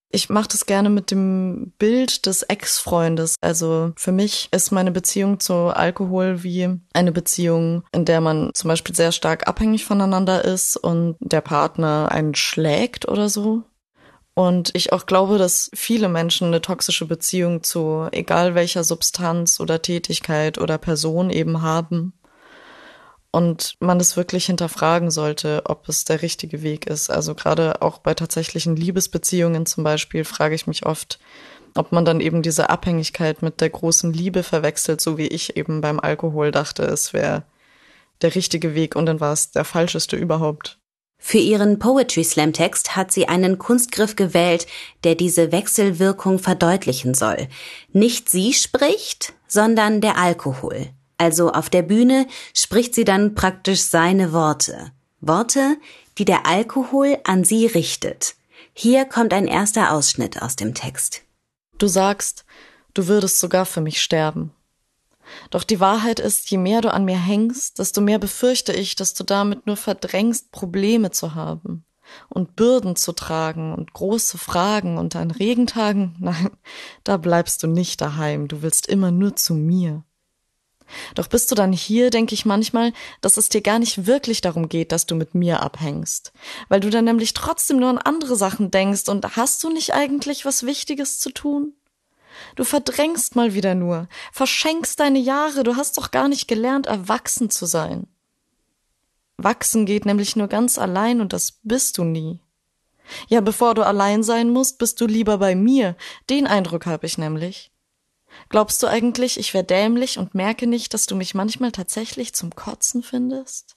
Ich 0.10 0.30
mache 0.30 0.48
das 0.48 0.66
gerne 0.66 0.90
mit 0.90 1.12
dem 1.12 1.74
Bild 1.78 2.26
des 2.26 2.44
Ex-Freundes. 2.44 3.36
Also 3.42 3.92
für 3.98 4.14
mich 4.14 4.48
ist 4.52 4.72
meine 4.72 4.92
Beziehung 4.92 5.40
zu 5.40 5.54
Alkohol 5.54 6.44
wie 6.44 6.80
eine 6.94 7.12
Beziehung, 7.12 7.84
in 7.92 8.06
der 8.06 8.22
man 8.22 8.52
zum 8.54 8.70
Beispiel 8.70 8.96
sehr 8.96 9.12
stark 9.12 9.48
abhängig 9.48 9.84
voneinander 9.84 10.46
ist 10.46 10.78
und 10.78 11.18
der 11.20 11.42
Partner 11.42 12.10
einen 12.10 12.36
schlägt 12.36 13.08
oder 13.08 13.28
so. 13.28 13.64
Und 14.38 14.70
ich 14.76 14.94
auch 14.94 15.08
glaube, 15.08 15.40
dass 15.40 15.72
viele 15.74 16.10
Menschen 16.10 16.50
eine 16.50 16.62
toxische 16.62 17.08
Beziehung 17.08 17.64
zu 17.64 18.08
egal 18.12 18.54
welcher 18.54 18.84
Substanz 18.84 19.60
oder 19.60 19.82
Tätigkeit 19.82 20.60
oder 20.60 20.78
Person 20.78 21.32
eben 21.32 21.64
haben. 21.64 22.14
Und 23.32 23.78
man 23.80 24.00
es 24.00 24.16
wirklich 24.16 24.46
hinterfragen 24.46 25.10
sollte, 25.10 25.64
ob 25.66 25.90
es 25.90 26.06
der 26.06 26.22
richtige 26.22 26.62
Weg 26.62 26.86
ist. 26.86 27.10
Also 27.10 27.34
gerade 27.34 27.82
auch 27.82 27.98
bei 27.98 28.14
tatsächlichen 28.14 28.76
Liebesbeziehungen 28.76 29.66
zum 29.66 29.84
Beispiel 29.84 30.24
frage 30.24 30.54
ich 30.54 30.68
mich 30.68 30.86
oft, 30.86 31.18
ob 31.74 31.92
man 31.92 32.06
dann 32.06 32.22
eben 32.22 32.44
diese 32.44 32.70
Abhängigkeit 32.70 33.42
mit 33.42 33.60
der 33.60 33.72
großen 33.72 34.14
Liebe 34.14 34.44
verwechselt, 34.44 35.02
so 35.02 35.18
wie 35.18 35.30
ich 35.30 35.58
eben 35.58 35.82
beim 35.82 36.00
Alkohol 36.00 36.52
dachte, 36.52 36.84
es 36.84 37.12
wäre 37.12 37.42
der 38.22 38.36
richtige 38.36 38.76
Weg 38.76 38.96
und 38.96 39.08
dann 39.08 39.20
war 39.20 39.34
es 39.34 39.50
der 39.50 39.66
falscheste 39.66 40.16
überhaupt. 40.16 40.78
Für 41.20 41.40
ihren 41.40 41.80
Poetry 41.80 42.24
Slam 42.24 42.54
Text 42.54 42.96
hat 42.96 43.12
sie 43.12 43.28
einen 43.28 43.58
Kunstgriff 43.58 44.16
gewählt, 44.16 44.68
der 45.04 45.16
diese 45.16 45.52
Wechselwirkung 45.52 46.40
verdeutlichen 46.40 47.14
soll. 47.14 47.48
Nicht 47.92 48.30
sie 48.30 48.54
spricht, 48.54 49.34
sondern 49.48 50.00
der 50.00 50.18
Alkohol. 50.18 50.90
Also 51.18 51.52
auf 51.52 51.70
der 51.70 51.82
Bühne 51.82 52.28
spricht 52.54 52.94
sie 52.94 53.04
dann 53.04 53.34
praktisch 53.34 53.82
seine 53.82 54.32
Worte. 54.34 54.92
Worte, 55.20 55.78
die 56.18 56.26
der 56.26 56.46
Alkohol 56.46 57.18
an 57.24 57.44
sie 57.44 57.66
richtet. 57.66 58.36
Hier 58.74 59.06
kommt 59.06 59.34
ein 59.34 59.48
erster 59.48 59.92
Ausschnitt 59.92 60.42
aus 60.42 60.56
dem 60.56 60.76
Text. 60.76 61.24
Du 61.80 61.88
sagst, 61.88 62.46
du 62.94 63.08
würdest 63.08 63.40
sogar 63.40 63.66
für 63.66 63.82
mich 63.82 64.02
sterben. 64.02 64.54
Doch 65.50 65.64
die 65.64 65.80
Wahrheit 65.80 66.20
ist, 66.20 66.50
je 66.50 66.58
mehr 66.58 66.82
du 66.82 66.94
an 66.94 67.06
mir 67.06 67.20
hängst, 67.20 67.80
desto 67.80 68.02
mehr 68.02 68.20
befürchte 68.20 68.74
ich, 68.74 68.96
dass 68.96 69.14
du 69.14 69.24
damit 69.24 69.68
nur 69.68 69.78
verdrängst, 69.78 70.52
Probleme 70.52 71.12
zu 71.12 71.36
haben. 71.36 71.84
und 72.30 72.56
Bürden 72.56 72.96
zu 72.96 73.12
tragen 73.12 73.74
und 73.74 73.94
große 73.94 74.38
Fragen 74.38 74.98
und 74.98 75.18
an 75.18 75.30
Regentagen, 75.30 76.16
nein, 76.20 76.52
da 77.04 77.18
bleibst 77.18 77.64
du 77.64 77.68
nicht 77.68 78.00
daheim, 78.00 78.48
du 78.48 78.62
willst 78.62 78.88
immer 78.88 79.12
nur 79.12 79.36
zu 79.36 79.54
mir. 79.54 80.06
Doch 81.16 81.28
bist 81.28 81.52
du 81.52 81.56
dann 81.56 81.74
hier, 81.74 82.10
denke 82.10 82.34
ich 82.34 82.46
manchmal, 82.46 82.94
dass 83.22 83.38
es 83.38 83.50
dir 83.50 83.62
gar 83.62 83.80
nicht 83.80 84.06
wirklich 84.06 84.42
darum 84.42 84.70
geht, 84.70 84.92
dass 84.92 85.06
du 85.06 85.16
mit 85.16 85.36
mir 85.36 85.62
abhängst, 85.62 86.32
weil 86.70 86.80
du 86.80 86.90
dann 86.90 87.06
nämlich 87.06 87.34
trotzdem 87.34 87.78
nur 87.78 87.90
an 87.90 87.98
andere 87.98 88.36
Sachen 88.36 88.72
denkst 88.72 89.10
und 89.10 89.36
hast 89.36 89.64
du 89.64 89.70
nicht 89.70 89.94
eigentlich 89.94 90.46
was 90.46 90.66
Wichtiges 90.66 91.20
zu 91.20 91.32
tun? 91.32 91.74
Du 92.56 92.64
verdrängst 92.64 93.36
mal 93.36 93.54
wieder 93.54 93.76
nur, 93.76 94.08
verschenkst 94.32 95.00
deine 95.00 95.20
Jahre, 95.20 95.64
du 95.64 95.76
hast 95.76 95.98
doch 95.98 96.12
gar 96.12 96.28
nicht 96.28 96.48
gelernt, 96.48 96.86
erwachsen 96.86 97.50
zu 97.50 97.66
sein. 97.66 98.08
Wachsen 99.38 99.86
geht 99.86 100.06
nämlich 100.06 100.36
nur 100.36 100.48
ganz 100.48 100.78
allein 100.80 101.22
und 101.22 101.34
das 101.34 101.60
bist 101.64 101.98
du 101.98 102.04
nie. 102.04 102.40
Ja, 103.28 103.42
bevor 103.42 103.74
du 103.76 103.86
allein 103.86 104.24
sein 104.24 104.50
musst, 104.50 104.80
bist 104.80 105.00
du 105.00 105.06
lieber 105.06 105.38
bei 105.38 105.56
mir. 105.56 105.96
Den 106.30 106.48
Eindruck 106.48 106.86
habe 106.86 107.06
ich 107.06 107.18
nämlich. 107.18 107.72
Glaubst 108.50 108.82
du 108.84 108.88
eigentlich, 108.88 109.40
ich 109.40 109.54
wär 109.54 109.64
dämlich 109.64 110.18
und 110.18 110.36
merke 110.36 110.68
nicht, 110.68 110.94
dass 110.94 111.06
du 111.06 111.16
mich 111.16 111.34
manchmal 111.34 111.72
tatsächlich 111.72 112.34
zum 112.34 112.56
Kotzen 112.56 113.04
findest? 113.04 113.76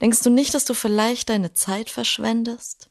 Denkst 0.00 0.22
du 0.22 0.30
nicht, 0.30 0.54
dass 0.54 0.64
du 0.64 0.74
vielleicht 0.74 1.28
deine 1.28 1.52
Zeit 1.52 1.90
verschwendest? 1.90 2.90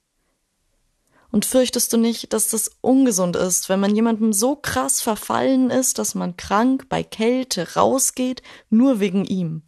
Und 1.31 1.45
fürchtest 1.45 1.91
du 1.93 1.97
nicht, 1.97 2.33
dass 2.33 2.49
das 2.49 2.71
ungesund 2.81 3.35
ist, 3.35 3.69
wenn 3.69 3.79
man 3.79 3.95
jemandem 3.95 4.33
so 4.33 4.55
krass 4.55 5.01
verfallen 5.01 5.69
ist, 5.69 5.99
dass 5.99 6.15
man 6.15 6.37
krank 6.37 6.87
bei 6.89 7.03
Kälte 7.03 7.73
rausgeht, 7.75 8.41
nur 8.69 8.99
wegen 8.99 9.25
ihm? 9.25 9.63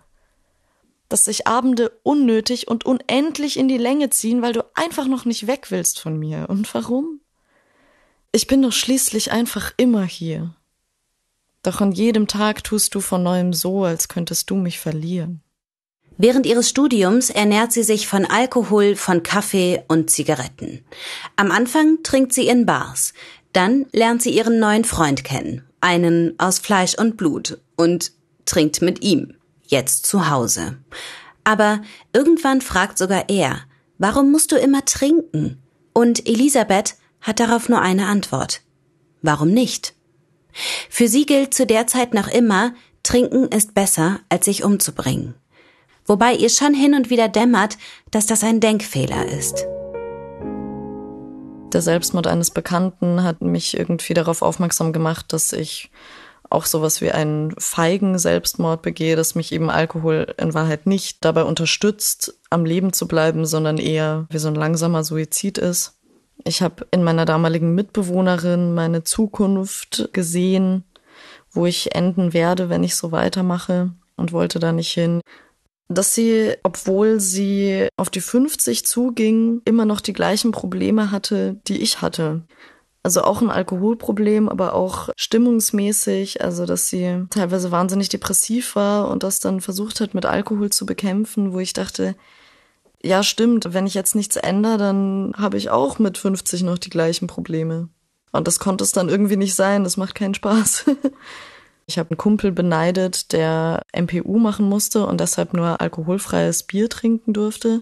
dass 1.10 1.26
sich 1.26 1.48
Abende 1.48 1.92
unnötig 2.04 2.68
und 2.68 2.86
unendlich 2.86 3.58
in 3.58 3.68
die 3.68 3.80
Länge 3.80 4.12
ziehen, 4.12 4.42
weil 4.44 4.54
du 4.54 4.64
einfach 4.76 5.08
noch 5.08 5.26
nicht 5.26 5.48
weg 5.48 5.72
willst 5.72 6.00
von 6.00 6.18
mir. 6.18 6.46
Und 6.48 6.72
warum? 6.74 7.20
Ich 8.32 8.46
bin 8.46 8.62
doch 8.62 8.72
schließlich 8.72 9.32
einfach 9.32 9.74
immer 9.76 10.06
hier. 10.06 10.54
Doch 11.64 11.82
an 11.82 11.92
jedem 11.92 12.28
Tag 12.28 12.64
tust 12.64 12.94
du 12.94 13.02
von 13.02 13.24
neuem 13.24 13.54
so, 13.54 13.84
als 13.84 14.08
könntest 14.08 14.50
du 14.52 14.56
mich 14.56 14.80
verlieren. 14.80 15.42
Während 16.22 16.46
ihres 16.46 16.68
Studiums 16.68 17.30
ernährt 17.30 17.72
sie 17.72 17.82
sich 17.82 18.10
von 18.10 18.26
Alkohol, 18.26 18.98
von 18.98 19.24
Kaffee 19.24 19.82
und 19.88 20.10
Zigaretten. 20.10 20.84
Am 21.38 21.50
Anfang 21.50 22.04
trinkt 22.04 22.34
sie 22.34 22.50
in 22.50 22.66
Bars. 22.66 23.14
Dann 23.54 23.86
lernt 23.94 24.22
sie 24.22 24.32
ihren 24.32 24.60
neuen 24.60 24.84
Freund 24.84 25.24
kennen. 25.24 25.64
Einen 25.80 26.38
aus 26.38 26.60
Fleisch 26.60 26.96
und 26.96 27.16
Blut. 27.16 27.62
Und 27.78 28.12
trinkt 28.44 28.82
mit 28.82 29.02
ihm 29.02 29.36
jetzt 29.66 30.08
zu 30.08 30.30
Hause. 30.30 30.78
Aber 31.46 31.82
irgendwann 32.12 32.60
fragt 32.60 32.98
sogar 32.98 33.30
er, 33.30 33.62
warum 33.98 34.30
musst 34.30 34.52
du 34.52 34.58
immer 34.58 34.84
trinken? 34.84 35.62
Und 35.94 36.28
Elisabeth 36.28 36.96
hat 37.22 37.40
darauf 37.40 37.70
nur 37.70 37.80
eine 37.80 38.08
Antwort. 38.08 38.60
Warum 39.22 39.52
nicht? 39.52 39.94
Für 40.90 41.08
sie 41.08 41.26
gilt 41.26 41.54
zu 41.54 41.66
der 41.66 41.88
Zeit 41.88 42.14
noch 42.14 42.28
immer, 42.28 42.74
trinken 43.04 43.48
ist 43.48 43.74
besser, 43.74 44.20
als 44.28 44.44
sich 44.44 44.66
umzubringen. 44.66 45.36
Wobei 46.10 46.34
ihr 46.34 46.50
schon 46.50 46.74
hin 46.74 46.96
und 46.96 47.12
wieder 47.12 47.30
dämmert, 47.30 47.78
dass 48.10 48.26
das 48.26 48.44
ein 48.44 48.60
Denkfehler 48.60 49.28
ist. 49.28 49.68
Der 51.72 51.84
Selbstmord 51.84 52.26
eines 52.26 52.50
Bekannten 52.50 53.22
hat 53.22 53.42
mich 53.42 53.78
irgendwie 53.78 54.16
darauf 54.16 54.42
aufmerksam 54.42 54.92
gemacht, 54.92 55.32
dass 55.32 55.54
ich 55.54 55.92
auch 56.50 56.66
sowas 56.66 57.02
wie 57.02 57.12
einen 57.12 57.54
feigen 57.60 58.18
Selbstmord 58.18 58.82
begehe, 58.82 59.16
dass 59.16 59.36
mich 59.36 59.52
eben 59.52 59.70
Alkohol 59.70 60.34
in 60.40 60.56
Wahrheit 60.56 60.88
nicht 60.88 61.24
dabei 61.24 61.44
unterstützt, 61.44 62.34
am 62.50 62.66
Leben 62.66 62.92
zu 62.92 63.08
bleiben, 63.08 63.46
sondern 63.46 63.78
eher 63.78 64.26
wie 64.32 64.40
so 64.40 64.48
ein 64.48 64.56
langsamer 64.56 65.04
Suizid 65.04 65.60
ist. 65.60 66.00
Ich 66.44 66.64
habe 66.64 66.88
in 66.90 67.04
meiner 67.04 67.26
damaligen 67.26 67.76
Mitbewohnerin 67.76 68.74
meine 68.74 69.04
Zukunft 69.04 70.10
gesehen, 70.12 70.86
wo 71.52 71.68
ich 71.68 71.94
enden 71.94 72.34
werde, 72.34 72.68
wenn 72.68 72.84
ich 72.84 72.96
so 72.96 73.12
weitermache 73.12 73.92
und 74.16 74.32
wollte 74.32 74.58
da 74.58 74.72
nicht 74.72 74.92
hin. 74.92 75.22
Dass 75.90 76.14
sie, 76.14 76.54
obwohl 76.64 77.20
sie 77.20 77.88
auf 77.98 78.10
die 78.10 78.22
50 78.22 78.86
zuging, 78.86 79.62
immer 79.66 79.86
noch 79.86 80.02
die 80.02 80.14
gleichen 80.14 80.52
Probleme 80.52 81.12
hatte, 81.12 81.60
die 81.68 81.82
ich 81.82 82.02
hatte. 82.02 82.44
Also 83.02 83.24
auch 83.24 83.42
ein 83.42 83.50
Alkoholproblem, 83.50 84.50
aber 84.50 84.76
auch 84.76 85.10
stimmungsmäßig, 85.16 86.42
also 86.44 86.66
dass 86.66 86.90
sie 86.90 87.26
teilweise 87.32 87.72
wahnsinnig 87.72 88.10
depressiv 88.10 88.76
war 88.76 89.10
und 89.10 89.24
das 89.24 89.40
dann 89.40 89.62
versucht 89.62 90.00
hat, 90.00 90.14
mit 90.14 90.26
Alkohol 90.26 90.70
zu 90.70 90.86
bekämpfen, 90.86 91.54
wo 91.54 91.60
ich 91.60 91.74
dachte, 91.74 92.16
ja 93.02 93.24
stimmt, 93.24 93.74
wenn 93.74 93.88
ich 93.88 93.94
jetzt 93.94 94.16
nichts 94.16 94.36
ändere, 94.36 94.78
dann 94.78 95.34
habe 95.38 95.58
ich 95.58 95.70
auch 95.70 95.98
mit 95.98 96.18
50 96.18 96.64
noch 96.64 96.78
die 96.78 96.90
gleichen 96.90 97.28
Probleme. 97.28 97.90
Und 98.32 98.48
das 98.48 98.60
konnte 98.60 98.84
es 98.84 98.92
dann 98.92 99.10
irgendwie 99.10 99.38
nicht 99.38 99.56
sein, 99.56 99.84
das 99.84 99.98
macht 99.98 100.16
keinen 100.16 100.36
Spaß. 100.36 100.86
Ich 101.90 101.98
habe 101.98 102.12
einen 102.12 102.18
Kumpel 102.18 102.52
beneidet, 102.52 103.34
der 103.34 103.82
MPU 103.94 104.38
machen 104.38 104.70
musste 104.70 105.08
und 105.08 105.20
deshalb 105.20 105.56
nur 105.56 105.82
alkoholfreies 105.82 106.62
Bier 106.62 106.88
trinken 106.88 107.34
durfte. 107.34 107.82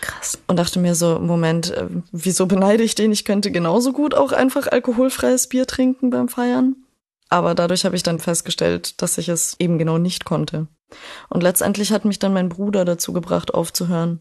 Krass. 0.00 0.38
Und 0.48 0.58
dachte 0.58 0.80
mir 0.80 0.96
so, 0.96 1.20
Moment, 1.20 1.70
äh, 1.70 1.86
wieso 2.10 2.46
beneide 2.46 2.82
ich 2.82 2.96
den? 2.96 3.12
Ich 3.12 3.24
könnte 3.24 3.52
genauso 3.52 3.92
gut 3.92 4.16
auch 4.16 4.32
einfach 4.32 4.66
alkoholfreies 4.66 5.46
Bier 5.46 5.68
trinken 5.68 6.10
beim 6.10 6.28
Feiern. 6.28 6.74
Aber 7.28 7.54
dadurch 7.54 7.84
habe 7.84 7.94
ich 7.94 8.02
dann 8.02 8.18
festgestellt, 8.18 9.00
dass 9.00 9.18
ich 9.18 9.28
es 9.28 9.54
eben 9.60 9.78
genau 9.78 9.98
nicht 9.98 10.24
konnte. 10.24 10.66
Und 11.28 11.44
letztendlich 11.44 11.92
hat 11.92 12.04
mich 12.04 12.18
dann 12.18 12.34
mein 12.34 12.48
Bruder 12.48 12.84
dazu 12.84 13.12
gebracht, 13.12 13.54
aufzuhören, 13.54 14.18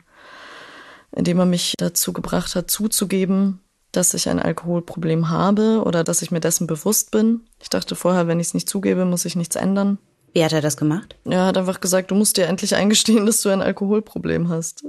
indem 1.12 1.40
er 1.40 1.48
mich 1.48 1.74
dazu 1.80 2.14
gebracht 2.14 2.56
hat, 2.56 2.70
zuzugeben, 2.70 3.63
dass 3.94 4.14
ich 4.14 4.28
ein 4.28 4.40
Alkoholproblem 4.40 5.30
habe 5.30 5.84
oder 5.86 6.04
dass 6.04 6.22
ich 6.22 6.32
mir 6.32 6.40
dessen 6.40 6.68
bewusst 6.68 7.12
bin. 7.12 7.42
Ich 7.62 7.70
dachte 7.70 7.96
vorher, 7.96 8.28
wenn 8.28 8.40
ich 8.40 8.48
es 8.48 8.54
nicht 8.54 8.68
zugebe, 8.68 9.06
muss 9.06 9.24
ich 9.24 9.36
nichts 9.36 9.56
ändern. 9.56 10.00
Wie 10.34 10.44
hat 10.44 10.52
er 10.52 10.62
das 10.62 10.78
gemacht? 10.78 11.16
Er 11.26 11.46
hat 11.46 11.58
einfach 11.58 11.80
gesagt, 11.80 12.10
du 12.10 12.16
musst 12.16 12.38
dir 12.38 12.48
endlich 12.48 12.76
eingestehen, 12.76 13.26
dass 13.26 13.42
du 13.42 13.50
ein 13.50 13.62
Alkoholproblem 13.62 14.50
hast. 14.50 14.84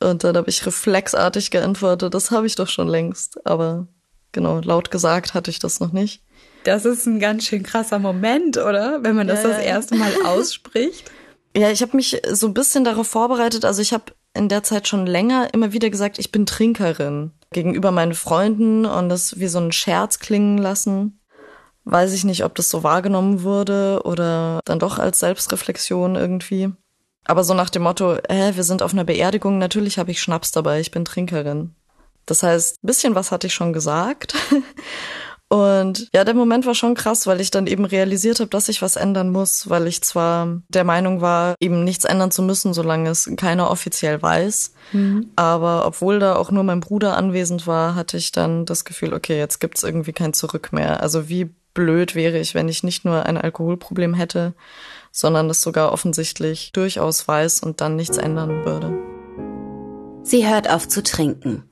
Und 0.00 0.24
dann 0.24 0.36
habe 0.36 0.50
ich 0.50 0.66
reflexartig 0.66 1.50
geantwortet, 1.50 2.14
das 2.14 2.30
habe 2.30 2.46
ich 2.46 2.56
doch 2.56 2.68
schon 2.68 2.88
längst. 2.88 3.46
Aber 3.46 3.86
genau, 4.32 4.60
laut 4.60 4.90
gesagt 4.90 5.34
hatte 5.34 5.50
ich 5.50 5.60
das 5.60 5.78
noch 5.78 5.92
nicht. 5.92 6.22
Das 6.64 6.84
ist 6.84 7.06
ein 7.06 7.20
ganz 7.20 7.44
schön 7.44 7.62
krasser 7.62 8.00
Moment, 8.00 8.56
oder? 8.58 9.02
Wenn 9.04 9.14
man 9.14 9.28
das 9.28 9.44
ja, 9.44 9.50
das 9.50 9.62
erste 9.62 9.94
Mal 9.94 10.12
ausspricht. 10.24 11.10
Ja, 11.56 11.70
ich 11.70 11.80
habe 11.80 11.96
mich 11.96 12.20
so 12.30 12.48
ein 12.48 12.54
bisschen 12.54 12.84
darauf 12.84 13.06
vorbereitet. 13.06 13.64
Also 13.64 13.82
ich 13.82 13.92
habe 13.92 14.12
in 14.34 14.48
der 14.48 14.64
Zeit 14.64 14.88
schon 14.88 15.06
länger 15.06 15.54
immer 15.54 15.72
wieder 15.72 15.90
gesagt, 15.90 16.18
ich 16.18 16.32
bin 16.32 16.44
Trinkerin 16.44 17.32
gegenüber 17.52 17.90
meinen 17.90 18.14
Freunden 18.14 18.84
und 18.84 19.08
das 19.08 19.38
wie 19.38 19.48
so 19.48 19.58
ein 19.58 19.72
Scherz 19.72 20.18
klingen 20.18 20.58
lassen. 20.58 21.20
Weiß 21.84 22.12
ich 22.12 22.24
nicht, 22.24 22.44
ob 22.44 22.54
das 22.54 22.68
so 22.68 22.82
wahrgenommen 22.82 23.42
wurde 23.42 24.02
oder 24.04 24.60
dann 24.64 24.78
doch 24.78 24.98
als 24.98 25.20
Selbstreflexion 25.20 26.16
irgendwie. 26.16 26.70
Aber 27.24 27.44
so 27.44 27.54
nach 27.54 27.70
dem 27.70 27.82
Motto, 27.82 28.16
hä, 28.28 28.52
wir 28.54 28.64
sind 28.64 28.82
auf 28.82 28.92
einer 28.92 29.04
Beerdigung, 29.04 29.58
natürlich 29.58 29.98
habe 29.98 30.10
ich 30.10 30.20
Schnaps 30.20 30.50
dabei, 30.50 30.80
ich 30.80 30.90
bin 30.90 31.04
Trinkerin. 31.04 31.74
Das 32.26 32.42
heißt, 32.42 32.76
bisschen 32.82 33.14
was 33.14 33.32
hatte 33.32 33.46
ich 33.46 33.54
schon 33.54 33.72
gesagt. 33.72 34.34
Und 35.48 36.08
ja, 36.12 36.24
der 36.24 36.34
Moment 36.34 36.66
war 36.66 36.74
schon 36.74 36.94
krass, 36.94 37.26
weil 37.26 37.40
ich 37.40 37.50
dann 37.50 37.66
eben 37.66 37.86
realisiert 37.86 38.40
habe, 38.40 38.50
dass 38.50 38.68
ich 38.68 38.82
was 38.82 38.96
ändern 38.96 39.30
muss, 39.30 39.70
weil 39.70 39.86
ich 39.86 40.02
zwar 40.02 40.60
der 40.68 40.84
Meinung 40.84 41.22
war, 41.22 41.54
eben 41.58 41.84
nichts 41.84 42.04
ändern 42.04 42.30
zu 42.30 42.42
müssen, 42.42 42.74
solange 42.74 43.08
es 43.08 43.30
keiner 43.36 43.70
offiziell 43.70 44.20
weiß. 44.20 44.74
Mhm. 44.92 45.30
Aber 45.36 45.86
obwohl 45.86 46.18
da 46.18 46.36
auch 46.36 46.50
nur 46.50 46.64
mein 46.64 46.80
Bruder 46.80 47.16
anwesend 47.16 47.66
war, 47.66 47.94
hatte 47.94 48.18
ich 48.18 48.30
dann 48.30 48.66
das 48.66 48.84
Gefühl, 48.84 49.14
okay, 49.14 49.38
jetzt 49.38 49.58
gibt's 49.58 49.82
irgendwie 49.82 50.12
kein 50.12 50.34
Zurück 50.34 50.70
mehr. 50.72 51.02
Also 51.02 51.30
wie 51.30 51.50
blöd 51.72 52.14
wäre 52.14 52.38
ich, 52.38 52.54
wenn 52.54 52.68
ich 52.68 52.82
nicht 52.82 53.06
nur 53.06 53.24
ein 53.24 53.38
Alkoholproblem 53.38 54.12
hätte, 54.12 54.52
sondern 55.12 55.48
das 55.48 55.62
sogar 55.62 55.92
offensichtlich 55.92 56.72
durchaus 56.72 57.26
weiß 57.26 57.60
und 57.60 57.80
dann 57.80 57.96
nichts 57.96 58.18
ändern 58.18 58.64
würde. 58.66 58.92
Sie 60.24 60.46
hört 60.46 60.68
auf 60.68 60.86
zu 60.88 61.02
trinken. 61.02 61.67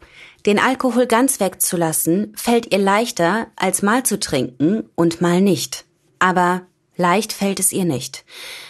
Den 0.46 0.60
Alkohol 0.60 1.06
ganz 1.06 1.40
wegzulassen, 1.40 2.32
fällt 2.36 2.72
ihr 2.72 2.78
leichter, 2.78 3.48
als 3.56 3.82
mal 3.82 4.04
zu 4.04 4.20
trinken 4.20 4.88
und 4.94 5.20
mal 5.20 5.40
nicht. 5.40 5.84
Aber 6.20 6.62
leicht 6.96 7.32
fällt 7.32 7.58
es 7.58 7.72
ihr 7.72 7.84
nicht. 7.84 8.24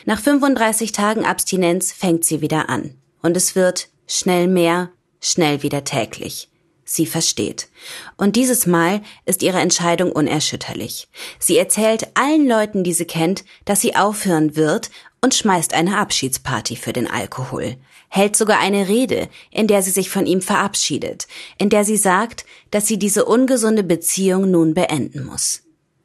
Nach 0.07 0.19
35 0.19 0.93
Tagen 0.93 1.27
Abstinenz 1.27 1.93
fängt 1.93 2.25
sie 2.25 2.41
wieder 2.41 2.71
an. 2.71 2.95
Und 3.21 3.37
es 3.37 3.55
wird 3.55 3.89
schnell 4.07 4.49
mehr, 4.49 4.89
schnell 5.21 5.63
wieder 5.63 5.85
täglich. 5.85 6.49
Sie 6.87 7.05
versteht. 7.05 7.69
Und 8.17 8.37
dieses 8.37 8.67
Mal 8.67 9.03
ist 9.27 9.43
ihre 9.43 9.59
Entscheidung 9.59 10.13
unerschütterlich. 10.13 11.09
Sie 11.39 11.59
erzählt 11.59 12.09
allen 12.15 12.49
Leuten, 12.49 12.85
die 12.85 12.95
sie 12.95 13.05
kennt, 13.05 13.45
dass 13.67 13.83
sie 13.83 13.97
aufhören 13.97 14.57
wird 14.57 14.89
und 15.21 15.35
schmeißt 15.35 15.75
eine 15.75 15.99
Abschiedsparty 15.99 16.77
für 16.77 16.95
den 16.95 17.11
Alkohol 17.11 17.77
hält 18.09 18.37
sogar 18.37 18.61
eine 18.61 18.89
Rede, 18.89 19.29
in 19.51 19.67
der 19.67 19.83
sie 19.83 19.91
sich 19.91 20.11
von 20.11 20.27
ihm 20.27 20.41
verabschiedet, 20.41 21.27
in 21.59 21.69
der 21.69 21.85
sie 21.85 21.97
sagt, 21.97 22.45
dass 22.71 22.87
sie 22.87 22.99
diese 22.99 23.25
ungesunde 23.25 23.83
Beziehung 23.83 24.51
nun 24.51 24.75
beenden 24.75 25.25
muss. 25.25 25.63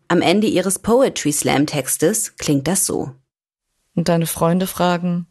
Am 0.07 0.21
Ende 0.21 0.47
ihres 0.47 0.79
Poetry 0.79 1.31
Slam 1.31 1.67
Textes 1.67 2.35
klingt 2.35 2.67
das 2.67 2.85
so. 2.85 3.11
Und 3.95 4.09
deine 4.09 4.27
Freunde 4.27 4.67
fragen, 4.67 5.27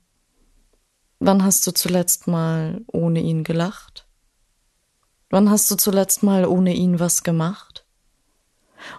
wann 1.18 1.44
hast 1.44 1.66
du 1.66 1.72
zuletzt 1.72 2.26
mal 2.26 2.80
ohne 2.86 3.20
ihn 3.20 3.44
gelacht? 3.44 4.06
Wann 5.28 5.50
hast 5.50 5.70
du 5.70 5.76
zuletzt 5.76 6.22
mal 6.22 6.46
ohne 6.46 6.74
ihn 6.74 6.98
was 6.98 7.22
gemacht? 7.22 7.86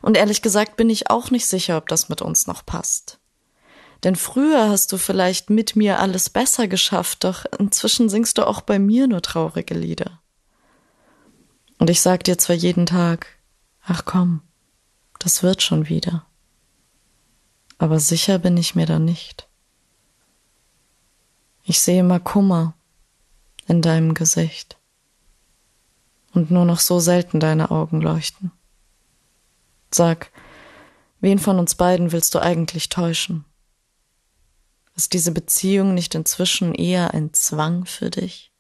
Und 0.02 0.18
ehrlich 0.18 0.42
gesagt 0.42 0.78
bin 0.78 0.90
ich 0.90 1.10
auch 1.10 1.32
nicht 1.32 1.48
sicher, 1.48 1.78
ob 1.78 1.90
das 1.90 2.10
mit 2.10 2.22
uns 2.22 2.48
noch 2.48 2.66
passt. 2.66 3.21
Denn 4.04 4.16
früher 4.16 4.70
hast 4.70 4.92
du 4.92 4.98
vielleicht 4.98 5.50
mit 5.50 5.76
mir 5.76 6.00
alles 6.00 6.30
besser 6.30 6.68
geschafft, 6.68 7.24
doch 7.24 7.46
inzwischen 7.60 8.10
singst 8.10 8.38
du 8.38 8.48
auch 8.48 8.62
bei 8.62 8.80
mir 8.80 9.08
nur 9.08 9.22
traurige 9.22 9.76
Lieder. 9.76 10.20
Und 11.78 11.90
ich 11.90 12.02
sag 12.02 12.24
dir 12.24 12.38
zwar 12.38 12.56
jeden 12.56 12.86
Tag, 12.86 13.28
ach 13.84 14.06
komm, 14.06 14.42
das 15.20 15.44
wird 15.44 15.62
schon 15.62 15.88
wieder. 15.88 16.26
Aber 17.78 18.00
sicher 18.00 18.40
bin 18.40 18.58
ich 18.58 18.76
mir 18.76 18.86
da 18.86 19.00
nicht. 19.00 19.48
Ich 21.64 21.82
sehe 21.82 22.00
immer 22.00 22.20
Kummer 22.20 22.74
in 23.68 23.82
deinem 23.82 24.14
Gesicht 24.14 24.78
und 26.34 26.52
nur 26.52 26.66
noch 26.66 26.80
so 26.80 27.00
selten 27.00 27.40
deine 27.40 27.72
Augen 27.72 28.02
leuchten. 28.02 28.52
Sag, 29.92 30.32
wen 31.20 31.40
von 31.40 31.60
uns 31.60 31.76
beiden 31.76 32.12
willst 32.12 32.34
du 32.34 32.40
eigentlich 32.40 32.90
täuschen? 32.90 33.46
Ist 34.96 35.14
diese 35.14 35.32
Beziehung 35.32 35.94
nicht 35.94 36.16
inzwischen 36.16 36.74
eher 36.74 37.14
ein 37.14 37.34
Zwang 37.34 37.86
für 37.86 38.10
dich? 38.10 38.52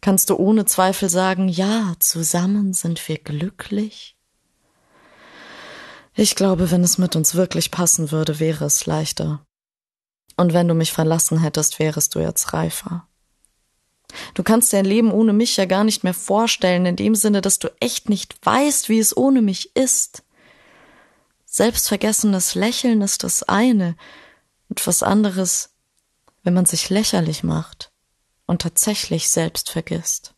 Kannst 0.00 0.30
du 0.30 0.36
ohne 0.36 0.64
Zweifel 0.64 1.08
sagen, 1.08 1.48
ja, 1.48 1.94
zusammen 2.00 2.72
sind 2.72 3.06
wir 3.08 3.18
glücklich? 3.18 4.16
Ich 6.14 6.34
glaube, 6.34 6.70
wenn 6.70 6.82
es 6.82 6.98
mit 6.98 7.16
uns 7.16 7.34
wirklich 7.34 7.70
passen 7.70 8.10
würde, 8.10 8.40
wäre 8.40 8.64
es 8.64 8.84
leichter. 8.84 9.46
Und 10.36 10.52
wenn 10.52 10.68
du 10.68 10.74
mich 10.74 10.92
verlassen 10.92 11.38
hättest, 11.38 11.78
wärest 11.78 12.14
du 12.14 12.18
jetzt 12.18 12.52
reifer. 12.52 13.06
Du 14.34 14.42
kannst 14.42 14.72
dein 14.72 14.84
Leben 14.84 15.10
ohne 15.10 15.32
mich 15.32 15.56
ja 15.56 15.64
gar 15.64 15.84
nicht 15.84 16.04
mehr 16.04 16.14
vorstellen, 16.14 16.84
in 16.84 16.96
dem 16.96 17.14
Sinne, 17.14 17.40
dass 17.40 17.58
du 17.58 17.68
echt 17.80 18.08
nicht 18.08 18.44
weißt, 18.44 18.88
wie 18.88 18.98
es 18.98 19.16
ohne 19.16 19.40
mich 19.40 19.74
ist. 19.76 20.22
Selbstvergessenes 21.46 22.54
Lächeln 22.54 23.02
ist 23.02 23.24
das 23.24 23.42
eine, 23.42 23.96
und 24.72 24.86
was 24.86 25.02
anderes, 25.02 25.74
wenn 26.44 26.54
man 26.54 26.64
sich 26.64 26.88
lächerlich 26.88 27.44
macht 27.44 27.92
und 28.46 28.62
tatsächlich 28.62 29.28
selbst 29.28 29.68
vergisst. 29.68 30.34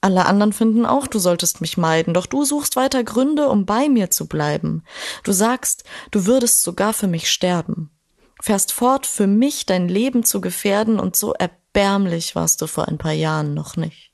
Alle 0.00 0.26
anderen 0.26 0.52
finden 0.52 0.84
auch, 0.84 1.06
du 1.06 1.20
solltest 1.20 1.60
mich 1.60 1.76
meiden, 1.76 2.12
doch 2.12 2.26
du 2.26 2.44
suchst 2.44 2.74
weiter 2.74 3.04
Gründe, 3.04 3.48
um 3.50 3.66
bei 3.66 3.88
mir 3.88 4.10
zu 4.10 4.26
bleiben. 4.26 4.82
Du 5.22 5.30
sagst, 5.30 5.84
du 6.10 6.26
würdest 6.26 6.64
sogar 6.64 6.92
für 6.92 7.06
mich 7.06 7.30
sterben, 7.30 7.92
fährst 8.40 8.72
fort, 8.72 9.06
für 9.06 9.28
mich 9.28 9.64
dein 9.66 9.88
Leben 9.88 10.24
zu 10.24 10.40
gefährden, 10.40 10.98
und 10.98 11.14
so 11.14 11.34
erbärmlich 11.34 12.34
warst 12.34 12.60
du 12.62 12.66
vor 12.66 12.88
ein 12.88 12.98
paar 12.98 13.12
Jahren 13.12 13.54
noch 13.54 13.76
nicht. 13.76 14.10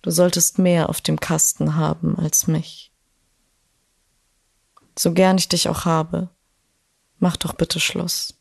Du 0.00 0.10
solltest 0.10 0.58
mehr 0.58 0.88
auf 0.88 1.02
dem 1.02 1.20
Kasten 1.20 1.76
haben 1.76 2.18
als 2.18 2.46
mich. 2.46 2.94
So 4.98 5.12
gern 5.12 5.36
ich 5.36 5.48
dich 5.48 5.68
auch 5.68 5.84
habe, 5.84 6.30
mach 7.22 7.36
doch 7.36 7.54
bitte 7.54 7.80
Schluss. 7.80 8.34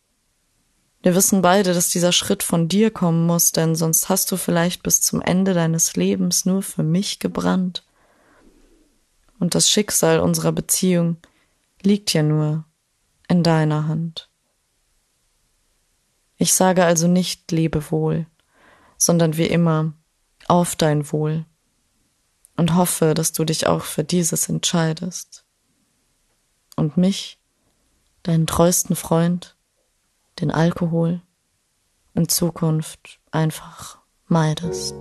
Wir 1.03 1.15
wissen 1.15 1.41
beide, 1.41 1.73
dass 1.73 1.89
dieser 1.89 2.11
Schritt 2.11 2.43
von 2.43 2.67
dir 2.67 2.91
kommen 2.91 3.25
muss, 3.25 3.51
denn 3.51 3.75
sonst 3.75 4.09
hast 4.09 4.31
du 4.31 4.37
vielleicht 4.37 4.83
bis 4.83 5.01
zum 5.01 5.21
Ende 5.21 5.53
deines 5.53 5.95
Lebens 5.95 6.45
nur 6.45 6.61
für 6.63 6.83
mich 6.83 7.19
gebrannt. 7.19 7.83
Und 9.39 9.55
das 9.55 9.69
Schicksal 9.69 10.19
unserer 10.19 10.51
Beziehung 10.51 11.17
liegt 11.81 12.13
ja 12.13 12.23
nur 12.23 12.65
in 13.27 13.43
deiner 13.43 13.87
Hand. 13.87 14.29
Ich 16.37 16.53
sage 16.53 16.83
also 16.83 17.07
nicht 17.07 17.51
lebe 17.51 17.91
wohl, 17.91 18.25
sondern 18.97 19.37
wie 19.37 19.47
immer 19.47 19.93
auf 20.47 20.75
dein 20.75 21.11
Wohl 21.11 21.45
und 22.57 22.75
hoffe, 22.75 23.13
dass 23.13 23.31
du 23.31 23.43
dich 23.43 23.67
auch 23.67 23.83
für 23.83 24.03
dieses 24.03 24.49
entscheidest. 24.49 25.45
Und 26.75 26.97
mich, 26.97 27.40
deinen 28.23 28.47
treuesten 28.47 28.95
Freund, 28.95 29.55
den 30.39 30.51
Alkohol 30.51 31.21
in 32.13 32.27
Zukunft 32.27 33.19
einfach 33.31 33.99
meidest. 34.27 34.95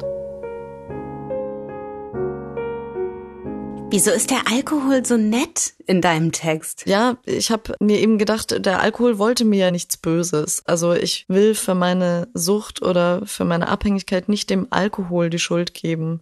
Wieso 3.92 4.12
ist 4.12 4.30
der 4.30 4.46
Alkohol 4.48 5.04
so 5.04 5.16
nett 5.16 5.74
in 5.85 6.00
deinem 6.00 6.30
Text? 6.30 6.85
Ja, 6.87 7.16
ich 7.26 7.50
habe 7.50 7.74
mir 7.80 7.98
eben 7.98 8.18
gedacht, 8.18 8.64
der 8.64 8.80
Alkohol 8.80 9.18
wollte 9.18 9.44
mir 9.44 9.59
ja 9.59 9.70
nichts 9.72 9.96
Böses. 9.96 10.62
Also 10.64 10.92
ich 10.92 11.24
will 11.26 11.56
für 11.56 11.74
meine 11.74 12.28
Sucht 12.33 12.83
oder 12.83 13.26
für 13.26 13.44
meine 13.44 13.66
Abhängigkeit 13.66 14.28
nicht 14.28 14.48
dem 14.48 14.68
Alkohol 14.70 15.28
die 15.28 15.40
Schuld 15.40 15.74
geben, 15.74 16.20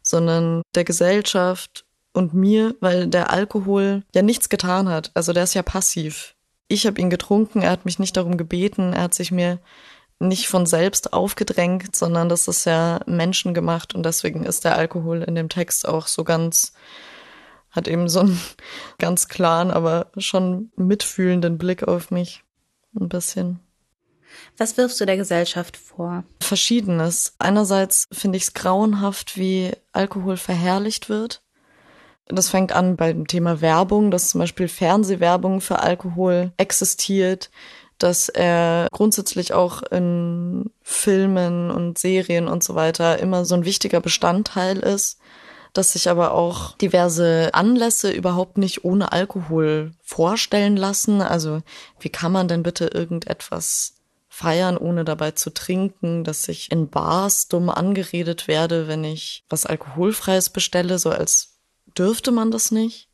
sondern 0.00 0.62
der 0.76 0.84
Gesellschaft 0.84 1.84
und 2.12 2.34
mir, 2.34 2.76
weil 2.78 3.08
der 3.08 3.32
Alkohol 3.32 4.04
ja 4.14 4.22
nichts 4.22 4.48
getan 4.48 4.88
hat. 4.88 5.10
Also 5.14 5.32
der 5.32 5.42
ist 5.42 5.54
ja 5.54 5.62
passiv 5.62 6.36
ich 6.68 6.86
habe 6.86 7.00
ihn 7.00 7.10
getrunken, 7.10 7.62
er 7.62 7.70
hat 7.70 7.84
mich 7.84 7.98
nicht 7.98 8.16
darum 8.16 8.36
gebeten, 8.36 8.92
er 8.92 9.02
hat 9.02 9.14
sich 9.14 9.30
mir 9.30 9.58
nicht 10.20 10.48
von 10.48 10.66
selbst 10.66 11.12
aufgedrängt, 11.12 11.94
sondern 11.94 12.28
das 12.28 12.48
ist 12.48 12.64
ja 12.64 13.00
menschengemacht 13.06 13.94
und 13.94 14.04
deswegen 14.04 14.44
ist 14.44 14.64
der 14.64 14.76
Alkohol 14.76 15.22
in 15.22 15.34
dem 15.34 15.48
Text 15.48 15.86
auch 15.88 16.06
so 16.06 16.24
ganz, 16.24 16.72
hat 17.70 17.88
eben 17.88 18.08
so 18.08 18.20
einen 18.20 18.40
ganz 18.98 19.28
klaren, 19.28 19.70
aber 19.70 20.10
schon 20.18 20.70
mitfühlenden 20.76 21.58
Blick 21.58 21.84
auf 21.84 22.10
mich. 22.10 22.42
Ein 22.98 23.08
bisschen. 23.08 23.60
Was 24.56 24.76
wirfst 24.76 25.00
du 25.00 25.06
der 25.06 25.16
Gesellschaft 25.16 25.76
vor? 25.76 26.24
Verschiedenes. 26.40 27.34
Einerseits 27.38 28.06
finde 28.12 28.36
ich 28.36 28.44
es 28.44 28.54
grauenhaft, 28.54 29.36
wie 29.36 29.72
Alkohol 29.92 30.36
verherrlicht 30.36 31.08
wird. 31.08 31.42
Das 32.28 32.50
fängt 32.50 32.72
an 32.72 32.96
beim 32.96 33.26
Thema 33.26 33.60
Werbung, 33.60 34.10
dass 34.10 34.30
zum 34.30 34.40
Beispiel 34.40 34.68
Fernsehwerbung 34.68 35.60
für 35.60 35.80
Alkohol 35.80 36.52
existiert, 36.58 37.50
dass 37.98 38.28
er 38.28 38.88
grundsätzlich 38.92 39.52
auch 39.52 39.82
in 39.82 40.70
Filmen 40.82 41.70
und 41.70 41.98
Serien 41.98 42.46
und 42.46 42.62
so 42.62 42.74
weiter 42.74 43.18
immer 43.18 43.44
so 43.44 43.54
ein 43.54 43.64
wichtiger 43.64 44.00
Bestandteil 44.00 44.78
ist, 44.78 45.18
dass 45.72 45.92
sich 45.92 46.08
aber 46.08 46.32
auch 46.32 46.76
diverse 46.76 47.50
Anlässe 47.52 48.10
überhaupt 48.10 48.58
nicht 48.58 48.84
ohne 48.84 49.12
Alkohol 49.12 49.92
vorstellen 50.02 50.76
lassen. 50.76 51.20
Also 51.22 51.60
wie 51.98 52.08
kann 52.08 52.32
man 52.32 52.48
denn 52.48 52.62
bitte 52.62 52.86
irgendetwas 52.86 53.94
feiern, 54.28 54.76
ohne 54.76 55.04
dabei 55.04 55.32
zu 55.32 55.50
trinken, 55.50 56.22
dass 56.22 56.48
ich 56.48 56.70
in 56.70 56.88
Bars 56.88 57.48
dumm 57.48 57.70
angeredet 57.70 58.46
werde, 58.46 58.86
wenn 58.86 59.02
ich 59.02 59.44
was 59.48 59.66
Alkoholfreies 59.66 60.50
bestelle, 60.50 60.98
so 60.98 61.10
als 61.10 61.57
dürfte 61.98 62.30
man 62.30 62.50
das 62.50 62.70
nicht. 62.70 63.08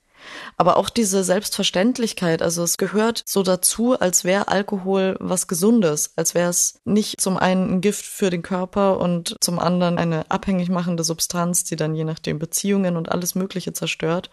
Aber 0.57 0.77
auch 0.77 0.88
diese 0.88 1.25
Selbstverständlichkeit, 1.25 2.42
also 2.42 2.62
es 2.62 2.77
gehört 2.77 3.23
so 3.27 3.42
dazu, 3.42 3.99
als 3.99 4.25
wäre 4.25 4.49
Alkohol 4.49 5.16
was 5.20 5.49
Gesundes, 5.49 6.12
als 6.16 6.35
wäre 6.35 6.51
es 6.51 6.81
nicht 6.85 7.20
zum 7.20 7.37
einen 7.37 7.75
ein 7.75 7.81
Gift 7.81 8.05
für 8.05 8.31
den 8.31 8.42
Körper 8.42 9.01
und 9.01 9.37
zum 9.40 9.59
anderen 9.59 9.99
eine 9.99 10.31
abhängig 10.31 10.68
machende 10.68 11.05
Substanz, 11.05 11.64
die 11.64 11.77
dann 11.77 11.94
je 11.94 12.05
nachdem 12.05 12.38
Beziehungen 12.38 12.97
und 12.97 13.11
alles 13.11 13.35
Mögliche 13.35 13.73
zerstört, 13.73 14.31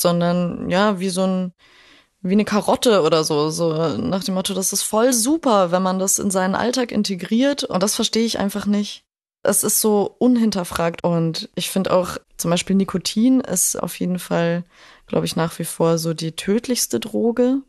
sondern 0.00 0.70
ja, 0.70 1.00
wie 1.00 1.10
so 1.10 1.26
ein, 1.26 1.52
wie 2.20 2.32
eine 2.32 2.44
Karotte 2.44 3.02
oder 3.02 3.24
so, 3.24 3.50
so 3.50 3.96
nach 3.96 4.24
dem 4.24 4.34
Motto, 4.34 4.54
das 4.54 4.72
ist 4.72 4.82
voll 4.82 5.12
super, 5.12 5.70
wenn 5.70 5.82
man 5.82 5.98
das 5.98 6.18
in 6.18 6.30
seinen 6.30 6.54
Alltag 6.54 6.92
integriert 6.92 7.64
und 7.64 7.82
das 7.82 7.94
verstehe 7.94 8.24
ich 8.24 8.38
einfach 8.38 8.66
nicht. 8.66 9.07
Es 9.48 9.64
ist 9.64 9.80
so 9.80 10.14
unhinterfragt 10.18 11.04
und 11.04 11.48
ich 11.54 11.70
finde 11.70 11.92
auch 11.92 12.18
zum 12.36 12.50
Beispiel 12.50 12.76
Nikotin 12.76 13.40
ist 13.40 13.76
auf 13.76 13.98
jeden 13.98 14.18
Fall, 14.18 14.64
glaube 15.06 15.24
ich, 15.24 15.36
nach 15.36 15.58
wie 15.58 15.64
vor 15.64 15.96
so 15.98 16.12
die 16.12 16.32
tödlichste 16.32 17.00
Droge. 17.00 17.62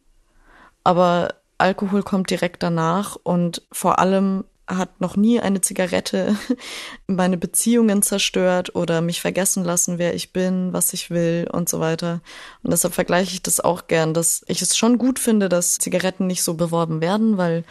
Aber 0.83 1.35
Alkohol 1.57 2.03
kommt 2.03 2.29
direkt 2.29 2.63
danach 2.63 3.15
und 3.23 3.61
vor 3.71 3.99
allem 3.99 4.43
hat 4.67 5.01
noch 5.01 5.15
nie 5.15 5.39
eine 5.39 5.61
Zigarette 5.61 6.37
meine 7.07 7.37
Beziehungen 7.37 8.01
zerstört 8.01 8.75
oder 8.75 9.01
mich 9.01 9.19
vergessen 9.21 9.63
lassen, 9.63 9.97
wer 9.97 10.13
ich 10.13 10.31
bin, 10.31 10.73
was 10.73 10.93
ich 10.93 11.09
will 11.09 11.47
und 11.51 11.69
so 11.69 11.79
weiter. 11.79 12.21
Und 12.61 12.71
deshalb 12.71 12.93
vergleiche 12.93 13.33
ich 13.33 13.41
das 13.41 13.59
auch 13.59 13.87
gern, 13.87 14.13
dass 14.13 14.43
ich 14.47 14.61
es 14.61 14.77
schon 14.77 14.97
gut 14.97 15.17
finde, 15.17 15.49
dass 15.49 15.79
Zigaretten 15.79 16.27
nicht 16.27 16.43
so 16.43 16.53
beworben 16.53 17.01
werden, 17.01 17.37
weil 17.37 17.63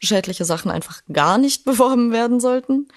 schädliche 0.00 0.44
Sachen 0.44 0.70
einfach 0.70 1.02
gar 1.12 1.36
nicht 1.36 1.64
beworben 1.66 2.12
werden 2.12 2.40
sollten 2.40 2.88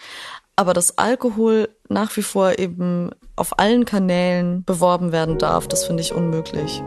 aber 0.60 0.74
dass 0.74 0.98
Alkohol 0.98 1.70
nach 1.88 2.18
wie 2.18 2.22
vor 2.22 2.60
eben 2.60 3.12
auf 3.38 3.60
allen 3.60 3.86
Kanälen 3.86 4.66
beworben 4.66 5.14
werden 5.14 5.38
darf, 5.38 5.70
das 5.70 5.86
finde 5.86 6.02
ich 6.02 6.14
unmöglich. 6.14 6.84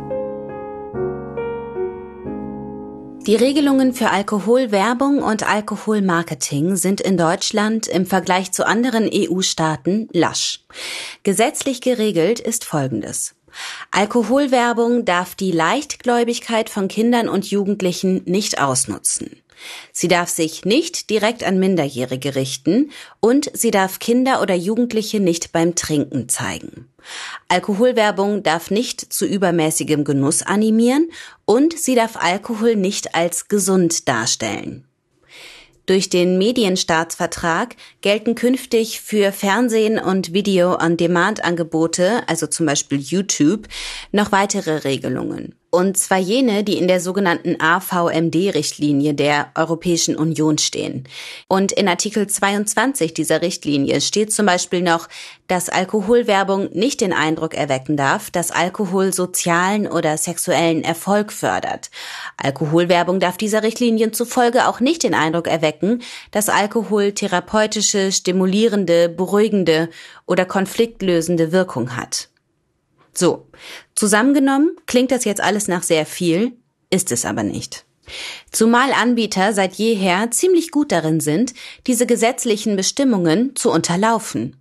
Die 3.26 3.34
Regelungen 3.34 3.94
für 3.94 4.10
Alkoholwerbung 4.10 5.22
und 5.22 5.48
Alkoholmarketing 5.48 6.76
sind 6.76 7.00
in 7.00 7.16
Deutschland 7.16 7.86
im 7.86 8.04
Vergleich 8.04 8.52
zu 8.52 8.66
anderen 8.66 9.08
EU-Staaten 9.10 10.10
lasch. 10.12 10.66
Gesetzlich 11.22 11.80
geregelt 11.80 12.40
ist 12.40 12.66
Folgendes. 12.66 13.36
Alkoholwerbung 13.90 15.06
darf 15.06 15.34
die 15.34 15.52
Leichtgläubigkeit 15.52 16.68
von 16.68 16.88
Kindern 16.88 17.26
und 17.26 17.50
Jugendlichen 17.50 18.20
nicht 18.26 18.60
ausnutzen. 18.60 19.41
Sie 19.92 20.08
darf 20.08 20.28
sich 20.28 20.64
nicht 20.64 21.10
direkt 21.10 21.44
an 21.44 21.58
Minderjährige 21.58 22.34
richten 22.34 22.90
und 23.20 23.50
sie 23.54 23.70
darf 23.70 23.98
Kinder 23.98 24.40
oder 24.42 24.54
Jugendliche 24.54 25.20
nicht 25.20 25.52
beim 25.52 25.74
Trinken 25.74 26.28
zeigen. 26.28 26.88
Alkoholwerbung 27.48 28.42
darf 28.42 28.70
nicht 28.70 29.12
zu 29.12 29.26
übermäßigem 29.26 30.04
Genuss 30.04 30.42
animieren 30.42 31.10
und 31.44 31.78
sie 31.78 31.94
darf 31.94 32.16
Alkohol 32.16 32.76
nicht 32.76 33.14
als 33.14 33.48
gesund 33.48 34.08
darstellen. 34.08 34.86
Durch 35.86 36.08
den 36.08 36.38
Medienstaatsvertrag 36.38 37.74
gelten 38.02 38.36
künftig 38.36 39.00
für 39.00 39.32
Fernsehen 39.32 39.98
und 39.98 40.32
Video-on-Demand-Angebote, 40.32 42.22
also 42.28 42.46
zum 42.46 42.66
Beispiel 42.66 42.98
YouTube, 42.98 43.66
noch 44.12 44.30
weitere 44.30 44.84
Regelungen. 44.84 45.56
Und 45.74 45.96
zwar 45.96 46.18
jene, 46.18 46.64
die 46.64 46.76
in 46.76 46.86
der 46.86 47.00
sogenannten 47.00 47.56
AVMD-Richtlinie 47.58 49.14
der 49.14 49.52
Europäischen 49.54 50.16
Union 50.16 50.58
stehen. 50.58 51.08
Und 51.48 51.72
in 51.72 51.88
Artikel 51.88 52.26
22 52.26 53.14
dieser 53.14 53.40
Richtlinie 53.40 54.02
steht 54.02 54.34
zum 54.34 54.44
Beispiel 54.44 54.82
noch, 54.82 55.08
dass 55.48 55.70
Alkoholwerbung 55.70 56.68
nicht 56.74 57.00
den 57.00 57.14
Eindruck 57.14 57.54
erwecken 57.54 57.96
darf, 57.96 58.30
dass 58.30 58.50
Alkohol 58.50 59.14
sozialen 59.14 59.86
oder 59.86 60.18
sexuellen 60.18 60.84
Erfolg 60.84 61.32
fördert. 61.32 61.90
Alkoholwerbung 62.36 63.18
darf 63.18 63.38
dieser 63.38 63.62
Richtlinien 63.62 64.12
zufolge 64.12 64.68
auch 64.68 64.80
nicht 64.80 65.02
den 65.02 65.14
Eindruck 65.14 65.48
erwecken, 65.48 66.02
dass 66.32 66.50
Alkohol 66.50 67.12
therapeutische, 67.12 68.12
stimulierende, 68.12 69.08
beruhigende 69.08 69.88
oder 70.26 70.44
konfliktlösende 70.44 71.50
Wirkung 71.50 71.96
hat. 71.96 72.28
So, 73.14 73.46
zusammengenommen 73.94 74.76
klingt 74.86 75.10
das 75.10 75.24
jetzt 75.24 75.40
alles 75.40 75.68
nach 75.68 75.82
sehr 75.82 76.06
viel, 76.06 76.52
ist 76.90 77.12
es 77.12 77.24
aber 77.24 77.42
nicht. 77.42 77.84
Zumal 78.50 78.92
Anbieter 78.92 79.52
seit 79.52 79.74
jeher 79.74 80.30
ziemlich 80.30 80.70
gut 80.70 80.92
darin 80.92 81.20
sind, 81.20 81.54
diese 81.86 82.06
gesetzlichen 82.06 82.76
Bestimmungen 82.76 83.54
zu 83.54 83.70
unterlaufen. 83.70 84.56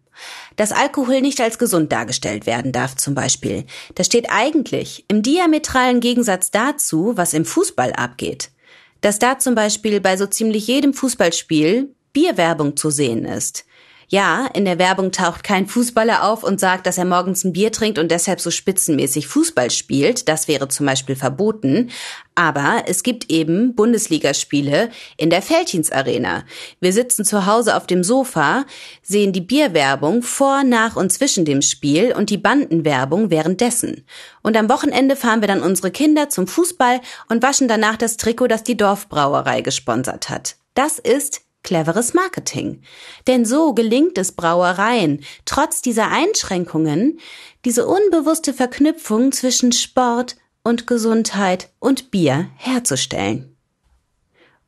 Dass 0.56 0.72
Alkohol 0.72 1.22
nicht 1.22 1.42
als 1.42 1.58
gesund 1.58 1.92
dargestellt 1.92 2.46
werden 2.46 2.72
darf 2.72 2.96
zum 2.96 3.16
Beispiel, 3.16 3.66
das 3.96 4.06
steht 4.06 4.28
eigentlich 4.30 5.06
im 5.08 5.24
diametralen 5.24 6.00
Gegensatz 6.00 6.52
dazu, 6.52 7.14
was 7.16 7.34
im 7.34 7.46
Fußball 7.46 7.94
abgeht. 7.94 8.52
Dass 9.00 9.18
da 9.18 9.40
zum 9.40 9.56
Beispiel 9.56 10.00
bei 10.00 10.18
so 10.18 10.28
ziemlich 10.28 10.68
jedem 10.68 10.94
Fußballspiel 10.94 11.96
Bierwerbung 12.14 12.78
zu 12.78 12.92
sehen 12.92 13.26
ist, 13.26 13.66
ja, 14.12 14.48
in 14.54 14.66
der 14.66 14.78
Werbung 14.78 15.14
taucht 15.14 15.42
kein 15.42 15.68
Fußballer 15.68 16.28
auf 16.28 16.44
und 16.44 16.60
sagt, 16.60 16.86
dass 16.86 16.98
er 16.98 17.06
morgens 17.06 17.46
ein 17.46 17.54
Bier 17.54 17.72
trinkt 17.72 17.98
und 17.98 18.12
deshalb 18.12 18.42
so 18.42 18.52
spitzenmäßig 18.52 19.26
Fußball 19.26 19.72
spielt. 19.72 20.28
Das 20.28 20.50
wäre 20.50 20.68
zum 20.68 20.86
Beispiel 20.86 21.16
verboten. 21.16 21.92
Aber 22.36 22.84
es 22.88 23.04
gibt 23.04 23.32
eben 23.32 23.74
Bundesligaspiele 23.74 24.90
in 25.16 25.30
der 25.30 25.42
Feldchins 25.42 25.94
Arena. 25.94 26.44
Wir 26.82 26.92
sitzen 26.92 27.24
zu 27.24 27.46
Hause 27.46 27.78
auf 27.78 27.88
dem 27.88 28.04
Sofa, 28.04 28.66
sehen 29.02 29.32
die 29.32 29.40
Bierwerbung 29.40 30.24
vor, 30.24 30.66
nach 30.66 30.98
und 30.98 31.14
zwischen 31.14 31.46
dem 31.46 31.62
Spiel 31.62 32.14
und 32.14 32.30
die 32.30 32.38
Bandenwerbung 32.38 33.32
währenddessen. 33.32 34.04
Und 34.42 34.58
am 34.58 34.68
Wochenende 34.68 35.16
fahren 35.16 35.40
wir 35.40 35.48
dann 35.48 35.64
unsere 35.64 35.90
Kinder 35.90 36.28
zum 36.28 36.48
Fußball 36.48 37.00
und 37.30 37.44
waschen 37.44 37.70
danach 37.70 37.96
das 37.96 38.18
Trikot, 38.18 38.48
das 38.48 38.64
die 38.64 38.76
Dorfbrauerei 38.76 39.62
gesponsert 39.62 40.30
hat. 40.30 40.58
Das 40.74 41.00
ist 41.00 41.44
cleveres 41.64 42.14
Marketing. 42.14 42.82
Denn 43.28 43.46
so 43.46 43.74
gelingt 43.74 44.18
es 44.18 44.32
Brauereien, 44.32 45.24
trotz 45.46 45.82
dieser 45.82 46.10
Einschränkungen, 46.10 47.20
diese 47.66 47.88
unbewusste 47.88 48.54
Verknüpfung 48.54 49.32
zwischen 49.32 49.72
Sport 49.72 50.38
und 50.64 50.88
Gesundheit 50.88 51.70
und 51.80 52.12
Bier 52.12 52.50
herzustellen. 52.58 53.56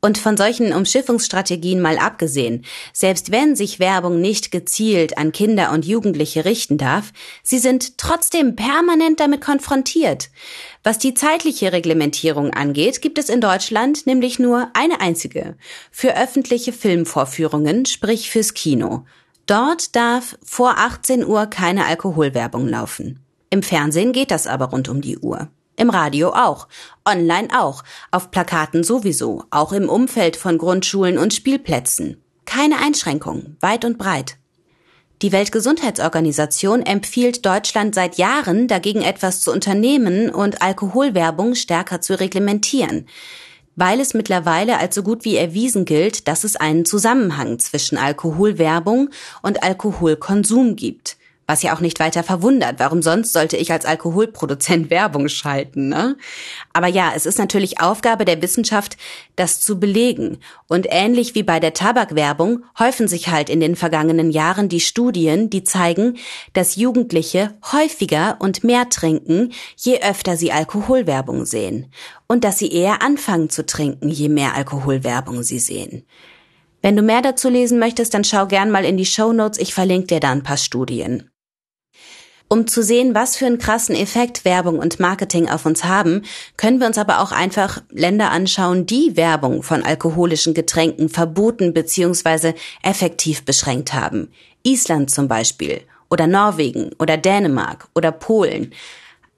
Und 0.04 0.18
von 0.18 0.36
solchen 0.36 0.74
Umschiffungsstrategien 0.74 1.80
mal 1.80 1.98
abgesehen, 1.98 2.66
selbst 2.92 3.32
wenn 3.32 3.56
sich 3.56 3.80
Werbung 3.80 4.20
nicht 4.20 4.52
gezielt 4.52 5.18
an 5.18 5.32
Kinder 5.32 5.72
und 5.72 5.86
Jugendliche 5.86 6.44
richten 6.44 6.78
darf, 6.78 7.14
sie 7.42 7.58
sind 7.58 7.98
trotzdem 7.98 8.58
permanent 8.58 9.22
damit 9.22 9.40
konfrontiert. 9.40 10.30
Was 10.84 10.98
die 10.98 11.14
zeitliche 11.14 11.72
Reglementierung 11.72 12.50
angeht, 12.50 13.02
gibt 13.02 13.18
es 13.18 13.30
in 13.30 13.40
Deutschland 13.40 14.06
nämlich 14.06 14.40
nur 14.40 14.70
eine 14.74 15.00
einzige. 15.00 15.56
Für 15.90 16.18
öffentliche 16.18 16.74
Filmvorführungen, 16.74 17.86
sprich 17.86 18.30
fürs 18.30 18.54
Kino. 18.54 19.06
Dort 19.46 19.96
darf 19.96 20.38
vor 20.44 20.80
18 20.80 21.26
Uhr 21.26 21.46
keine 21.46 21.86
Alkoholwerbung 21.86 22.68
laufen. 22.68 23.24
Im 23.50 23.64
Fernsehen 23.64 24.12
geht 24.12 24.32
das 24.32 24.48
aber 24.48 24.66
rund 24.66 24.90
um 24.90 25.00
die 25.00 25.20
Uhr. 25.20 25.48
Im 25.76 25.90
Radio 25.90 26.30
auch, 26.30 26.68
online 27.06 27.48
auch, 27.58 27.84
auf 28.12 28.30
Plakaten 28.30 28.84
sowieso, 28.84 29.44
auch 29.50 29.74
im 29.74 29.90
Umfeld 29.90 30.36
von 30.36 30.58
Grundschulen 30.58 31.18
und 31.18 31.34
Spielplätzen. 31.34 32.22
Keine 32.46 32.78
Einschränkung, 32.78 33.56
weit 33.60 33.84
und 33.84 33.98
breit. 33.98 34.38
Die 35.24 35.32
Weltgesundheitsorganisation 35.32 36.82
empfiehlt 36.82 37.46
Deutschland 37.46 37.96
seit 37.96 38.18
Jahren 38.18 38.68
dagegen 38.68 39.02
etwas 39.02 39.42
zu 39.42 39.52
unternehmen 39.52 40.30
und 40.30 40.62
Alkoholwerbung 40.62 41.56
stärker 41.56 42.02
zu 42.02 42.20
reglementieren, 42.20 43.08
weil 43.76 44.00
es 44.00 44.14
mittlerweile 44.14 44.78
als 44.80 44.96
so 44.96 45.02
gut 45.02 45.24
wie 45.24 45.38
erwiesen 45.38 45.86
gilt, 45.86 46.28
dass 46.28 46.44
es 46.44 46.56
einen 46.56 46.86
Zusammenhang 46.86 47.58
zwischen 47.58 47.98
Alkoholwerbung 47.98 49.10
und 49.42 49.64
Alkoholkonsum 49.64 50.76
gibt. 50.76 51.18
Was 51.46 51.62
ja 51.62 51.76
auch 51.76 51.82
nicht 51.82 52.00
weiter 52.00 52.24
verwundert. 52.24 52.76
Warum 52.78 53.02
sonst 53.02 53.34
sollte 53.34 53.58
ich 53.58 53.72
als 53.72 53.86
Alkoholproduzent 53.86 54.90
Werbung 54.90 55.28
schalten? 55.28 55.90
Ne? 55.90 56.16
Aber 56.72 56.88
ja, 56.88 57.12
es 57.16 57.26
ist 57.26 57.38
natürlich 57.38 57.82
Aufgabe 57.82 58.24
der 58.24 58.42
Wissenschaft, 58.42 58.98
das 59.36 59.60
zu 59.60 59.80
belegen. 59.80 60.38
Und 60.68 60.88
ähnlich 60.90 61.36
wie 61.36 61.44
bei 61.44 61.60
der 61.60 61.74
Tabakwerbung 61.74 62.64
häufen 62.80 63.08
sich 63.10 63.28
halt 63.28 63.50
in 63.50 63.60
den 63.60 63.76
vergangenen 63.76 64.32
Jahren 64.32 64.70
die 64.70 64.80
Studien, 64.80 65.50
die 65.50 65.64
zeigen, 65.64 66.18
dass 66.54 66.78
Jugendliche 66.78 67.54
häufiger 67.72 68.38
und 68.40 68.64
mehr 68.64 68.88
trinken, 68.90 69.52
je 69.76 70.02
öfter 70.02 70.38
sie 70.38 70.52
Alkoholwerbung 70.54 71.46
sehen. 71.46 71.92
Und 72.28 72.46
dass 72.46 72.58
sie 72.58 72.72
eher 72.72 73.02
anfangen 73.02 73.50
zu 73.50 73.66
trinken, 73.66 74.08
je 74.08 74.30
mehr 74.30 74.56
Alkoholwerbung 74.56 75.44
sie 75.44 75.60
sehen. 75.60 76.06
Wenn 76.82 76.96
du 76.96 77.02
mehr 77.02 77.22
dazu 77.22 77.48
lesen 77.48 77.80
möchtest, 77.80 78.14
dann 78.14 78.26
schau 78.26 78.46
gern 78.46 78.70
mal 78.70 78.84
in 78.84 78.98
die 78.98 79.06
Show 79.06 79.32
Notes. 79.32 79.58
Ich 79.58 79.74
verlinke 79.74 80.08
dir 80.08 80.20
da 80.20 80.32
ein 80.32 80.44
paar 80.44 80.58
Studien. 80.58 81.30
Um 82.54 82.68
zu 82.68 82.84
sehen, 82.84 83.16
was 83.16 83.36
für 83.36 83.48
einen 83.48 83.58
krassen 83.58 83.96
Effekt 83.96 84.46
Werbung 84.46 84.78
und 84.78 85.00
Marketing 85.00 85.50
auf 85.50 85.66
uns 85.66 85.86
haben, 85.86 86.22
können 86.56 86.80
wir 86.80 86.86
uns 86.86 87.00
aber 87.00 87.20
auch 87.20 87.32
einfach 87.32 87.82
Länder 87.90 88.30
anschauen, 88.30 88.86
die 88.86 89.18
Werbung 89.18 89.64
von 89.64 89.82
alkoholischen 89.82 90.54
Getränken 90.54 91.10
verboten 91.10 91.74
bzw. 91.74 92.54
effektiv 92.84 93.44
beschränkt 93.44 93.96
haben. 93.96 94.32
Island 94.62 95.10
zum 95.10 95.28
Beispiel 95.28 95.82
oder 96.12 96.28
Norwegen 96.28 96.92
oder 97.00 97.18
Dänemark 97.18 97.88
oder 97.96 98.12
Polen. 98.12 98.72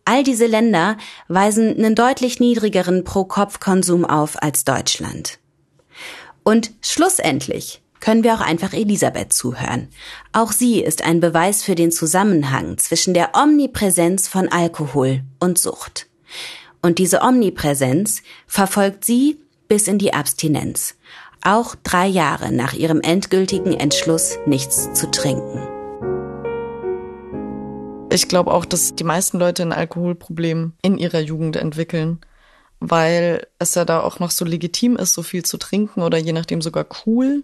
All 0.03 0.25
diese 0.25 0.47
Länder 0.47 0.97
weisen 1.29 1.73
einen 1.73 1.95
deutlich 1.95 2.41
niedrigeren 2.41 3.05
Pro-Kopf-Konsum 3.05 4.03
auf 4.03 4.43
als 4.43 4.65
Deutschland. 4.65 5.39
Und 6.43 6.71
schlussendlich 6.81 7.81
können 8.05 8.23
wir 8.23 8.35
auch 8.35 8.41
einfach 8.41 8.73
Elisabeth 8.73 9.33
zuhören. 9.33 9.87
Auch 10.31 10.51
sie 10.51 10.79
ist 10.79 11.03
ein 11.03 11.21
Beweis 11.21 11.63
für 11.63 11.73
den 11.73 11.91
Zusammenhang 11.91 12.77
zwischen 12.77 13.15
der 13.15 13.31
Omnipräsenz 13.33 14.27
von 14.27 14.47
Alkohol 14.47 15.23
und 15.39 15.57
Sucht. 15.57 16.05
Und 16.83 16.99
diese 16.99 17.23
Omnipräsenz 17.23 18.21
verfolgt 18.45 19.05
sie 19.05 19.39
bis 19.67 19.87
in 19.87 19.97
die 19.97 20.13
Abstinenz, 20.13 20.97
auch 21.43 21.73
drei 21.81 22.05
Jahre 22.05 22.51
nach 22.51 22.73
ihrem 22.73 23.01
endgültigen 23.01 23.73
Entschluss, 23.73 24.37
nichts 24.45 24.93
zu 24.93 25.09
trinken. 25.09 25.63
Ich 28.11 28.27
glaube 28.27 28.53
auch, 28.53 28.65
dass 28.65 28.93
die 28.93 29.03
meisten 29.03 29.39
Leute 29.39 29.63
ein 29.63 29.73
Alkoholproblem 29.73 30.73
in 30.83 30.99
ihrer 30.99 31.21
Jugend 31.21 31.55
entwickeln, 31.55 32.19
weil 32.79 33.47
es 33.57 33.73
ja 33.73 33.83
da 33.83 34.01
auch 34.01 34.19
noch 34.19 34.29
so 34.29 34.45
legitim 34.45 34.95
ist, 34.95 35.15
so 35.15 35.23
viel 35.23 35.41
zu 35.41 35.57
trinken 35.57 36.03
oder 36.03 36.19
je 36.19 36.33
nachdem 36.33 36.61
sogar 36.61 36.85
cool. 37.07 37.43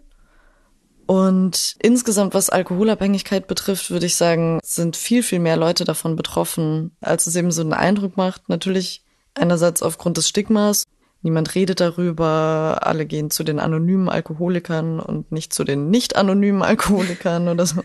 Und 1.11 1.75
insgesamt, 1.81 2.33
was 2.33 2.49
Alkoholabhängigkeit 2.49 3.45
betrifft, 3.45 3.91
würde 3.91 4.05
ich 4.05 4.15
sagen, 4.15 4.61
sind 4.63 4.95
viel, 4.95 5.23
viel 5.23 5.39
mehr 5.39 5.57
Leute 5.57 5.83
davon 5.83 6.15
betroffen, 6.15 6.95
als 7.01 7.27
es 7.27 7.35
eben 7.35 7.51
so 7.51 7.59
einen 7.59 7.73
Eindruck 7.73 8.15
macht. 8.15 8.47
Natürlich 8.47 9.03
einerseits 9.33 9.83
aufgrund 9.83 10.15
des 10.15 10.29
Stigmas. 10.29 10.85
Niemand 11.21 11.53
redet 11.53 11.81
darüber, 11.81 12.79
alle 12.83 13.05
gehen 13.05 13.29
zu 13.29 13.43
den 13.43 13.59
anonymen 13.59 14.07
Alkoholikern 14.07 15.01
und 15.01 15.33
nicht 15.33 15.51
zu 15.53 15.65
den 15.65 15.89
nicht 15.89 16.15
anonymen 16.15 16.61
Alkoholikern 16.61 17.49
oder 17.49 17.65
so. 17.65 17.83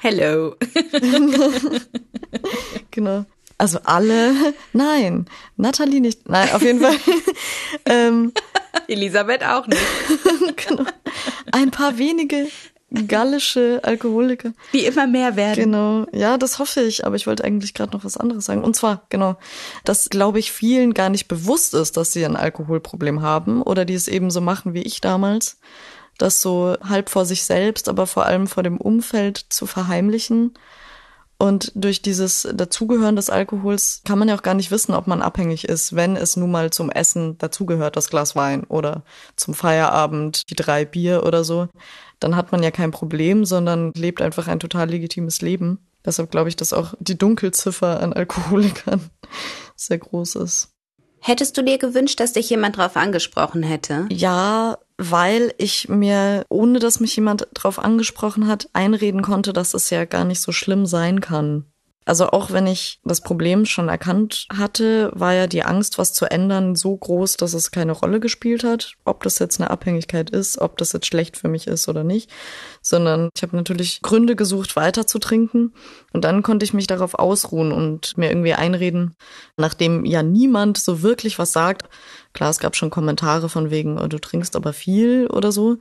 Hello. 0.00 0.54
genau. 2.92 3.24
Also 3.58 3.80
alle, 3.84 4.54
nein, 4.72 5.26
Nathalie 5.56 6.00
nicht, 6.00 6.28
nein, 6.28 6.48
auf 6.52 6.62
jeden 6.62 6.80
Fall. 6.80 6.96
ähm, 7.84 8.32
Elisabeth 8.86 9.44
auch 9.44 9.66
nicht. 9.66 9.82
genau. 10.68 10.84
Ein 11.50 11.72
paar 11.72 11.98
wenige 11.98 12.46
gallische 13.06 13.80
Alkoholiker. 13.82 14.52
Die 14.72 14.86
immer 14.86 15.06
mehr 15.06 15.36
werden. 15.36 15.64
Genau. 15.64 16.06
Ja, 16.12 16.38
das 16.38 16.58
hoffe 16.58 16.80
ich. 16.80 17.04
Aber 17.04 17.16
ich 17.16 17.26
wollte 17.26 17.44
eigentlich 17.44 17.74
gerade 17.74 17.92
noch 17.92 18.04
was 18.04 18.16
anderes 18.16 18.46
sagen. 18.46 18.64
Und 18.64 18.76
zwar, 18.76 19.06
genau, 19.10 19.36
dass, 19.84 20.08
glaube 20.08 20.38
ich, 20.38 20.52
vielen 20.52 20.94
gar 20.94 21.10
nicht 21.10 21.28
bewusst 21.28 21.74
ist, 21.74 21.96
dass 21.96 22.12
sie 22.12 22.24
ein 22.24 22.36
Alkoholproblem 22.36 23.20
haben 23.20 23.60
oder 23.62 23.84
die 23.84 23.94
es 23.94 24.08
eben 24.08 24.30
so 24.30 24.40
machen 24.40 24.72
wie 24.72 24.82
ich 24.82 25.00
damals. 25.00 25.58
Das 26.16 26.40
so 26.40 26.76
halb 26.82 27.10
vor 27.10 27.26
sich 27.26 27.44
selbst, 27.44 27.88
aber 27.88 28.06
vor 28.06 28.24
allem 28.24 28.46
vor 28.46 28.62
dem 28.62 28.78
Umfeld 28.78 29.46
zu 29.50 29.66
verheimlichen 29.66 30.54
und 31.38 31.70
durch 31.76 32.02
dieses 32.02 32.48
Dazugehören 32.52 33.14
des 33.14 33.30
Alkohols 33.30 34.02
kann 34.04 34.18
man 34.18 34.28
ja 34.28 34.34
auch 34.34 34.42
gar 34.42 34.54
nicht 34.54 34.72
wissen, 34.72 34.92
ob 34.92 35.06
man 35.06 35.22
abhängig 35.22 35.68
ist, 35.68 35.94
wenn 35.94 36.16
es 36.16 36.36
nun 36.36 36.50
mal 36.50 36.70
zum 36.70 36.90
Essen 36.90 37.38
dazugehört, 37.38 37.96
das 37.96 38.10
Glas 38.10 38.34
Wein 38.34 38.64
oder 38.64 39.04
zum 39.36 39.54
Feierabend 39.54 40.50
die 40.50 40.56
drei 40.56 40.84
Bier 40.84 41.24
oder 41.24 41.44
so. 41.44 41.68
Dann 42.18 42.34
hat 42.34 42.50
man 42.50 42.64
ja 42.64 42.72
kein 42.72 42.90
Problem, 42.90 43.44
sondern 43.44 43.92
lebt 43.94 44.20
einfach 44.20 44.48
ein 44.48 44.58
total 44.58 44.90
legitimes 44.90 45.40
Leben. 45.40 45.78
Deshalb 46.04 46.32
glaube 46.32 46.48
ich, 46.48 46.56
dass 46.56 46.72
auch 46.72 46.94
die 46.98 47.16
Dunkelziffer 47.16 48.00
an 48.00 48.12
Alkoholikern 48.12 49.08
sehr 49.76 49.98
groß 49.98 50.36
ist. 50.36 50.70
Hättest 51.20 51.56
du 51.56 51.62
dir 51.62 51.78
gewünscht, 51.78 52.18
dass 52.18 52.32
dich 52.32 52.50
jemand 52.50 52.78
darauf 52.78 52.96
angesprochen 52.96 53.62
hätte? 53.62 54.06
Ja, 54.10 54.78
weil 54.98 55.54
ich 55.58 55.88
mir, 55.88 56.44
ohne 56.48 56.80
dass 56.80 57.00
mich 57.00 57.14
jemand 57.16 57.46
darauf 57.54 57.78
angesprochen 57.78 58.48
hat, 58.48 58.68
einreden 58.72 59.22
konnte, 59.22 59.52
dass 59.52 59.72
es 59.72 59.90
ja 59.90 60.04
gar 60.04 60.24
nicht 60.24 60.40
so 60.40 60.52
schlimm 60.52 60.86
sein 60.86 61.20
kann. 61.20 61.64
Also 62.08 62.30
auch 62.30 62.52
wenn 62.52 62.66
ich 62.66 63.00
das 63.04 63.20
Problem 63.20 63.66
schon 63.66 63.90
erkannt 63.90 64.46
hatte, 64.50 65.10
war 65.14 65.34
ja 65.34 65.46
die 65.46 65.62
Angst, 65.62 65.98
was 65.98 66.14
zu 66.14 66.24
ändern, 66.24 66.74
so 66.74 66.96
groß, 66.96 67.36
dass 67.36 67.52
es 67.52 67.70
keine 67.70 67.92
Rolle 67.92 68.18
gespielt 68.18 68.64
hat, 68.64 68.94
ob 69.04 69.22
das 69.24 69.38
jetzt 69.38 69.60
eine 69.60 69.68
Abhängigkeit 69.68 70.30
ist, 70.30 70.58
ob 70.58 70.78
das 70.78 70.94
jetzt 70.94 71.04
schlecht 71.04 71.36
für 71.36 71.48
mich 71.48 71.66
ist 71.66 71.86
oder 71.86 72.04
nicht, 72.04 72.30
sondern 72.80 73.28
ich 73.36 73.42
habe 73.42 73.54
natürlich 73.56 74.00
Gründe 74.00 74.36
gesucht, 74.36 74.74
weiter 74.74 75.06
zu 75.06 75.18
trinken 75.18 75.74
und 76.14 76.24
dann 76.24 76.42
konnte 76.42 76.64
ich 76.64 76.72
mich 76.72 76.86
darauf 76.86 77.12
ausruhen 77.12 77.72
und 77.72 78.16
mir 78.16 78.30
irgendwie 78.30 78.54
einreden, 78.54 79.14
nachdem 79.58 80.06
ja 80.06 80.22
niemand 80.22 80.78
so 80.78 81.02
wirklich 81.02 81.38
was 81.38 81.52
sagt. 81.52 81.90
Klar, 82.32 82.50
es 82.50 82.58
gab 82.58 82.76
schon 82.76 82.90
Kommentare 82.90 83.48
von 83.48 83.70
wegen, 83.70 83.98
oh, 83.98 84.06
du 84.06 84.18
trinkst 84.18 84.54
aber 84.54 84.72
viel 84.72 85.26
oder 85.28 85.50
so, 85.50 85.78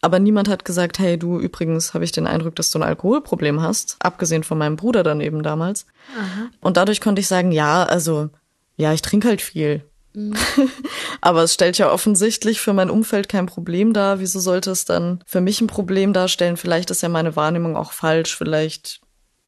aber 0.00 0.20
niemand 0.20 0.48
hat 0.48 0.64
gesagt, 0.64 0.98
hey, 0.98 1.18
du 1.18 1.38
übrigens 1.40 1.92
habe 1.92 2.04
ich 2.04 2.12
den 2.12 2.26
Eindruck, 2.26 2.54
dass 2.54 2.70
du 2.70 2.78
ein 2.78 2.84
Alkoholproblem 2.84 3.60
hast, 3.60 3.96
abgesehen 3.98 4.44
von 4.44 4.58
meinem 4.58 4.76
Bruder 4.76 5.02
dann 5.02 5.20
eben 5.20 5.42
damals. 5.42 5.86
Aha. 6.16 6.50
Und 6.60 6.76
dadurch 6.76 7.00
konnte 7.00 7.20
ich 7.20 7.26
sagen, 7.26 7.50
ja, 7.50 7.82
also, 7.82 8.30
ja, 8.76 8.92
ich 8.92 9.02
trinke 9.02 9.28
halt 9.28 9.42
viel. 9.42 9.82
Mhm. 10.14 10.34
Aber 11.20 11.42
es 11.42 11.54
stellt 11.54 11.78
ja 11.78 11.90
offensichtlich 11.90 12.60
für 12.60 12.72
mein 12.72 12.90
Umfeld 12.90 13.28
kein 13.28 13.46
Problem 13.46 13.92
dar. 13.92 14.20
Wieso 14.20 14.38
sollte 14.38 14.70
es 14.70 14.84
dann 14.84 15.20
für 15.26 15.40
mich 15.40 15.60
ein 15.60 15.66
Problem 15.66 16.12
darstellen? 16.12 16.56
Vielleicht 16.56 16.90
ist 16.90 17.02
ja 17.02 17.08
meine 17.08 17.34
Wahrnehmung 17.34 17.76
auch 17.76 17.92
falsch. 17.92 18.36
Vielleicht, 18.36 19.00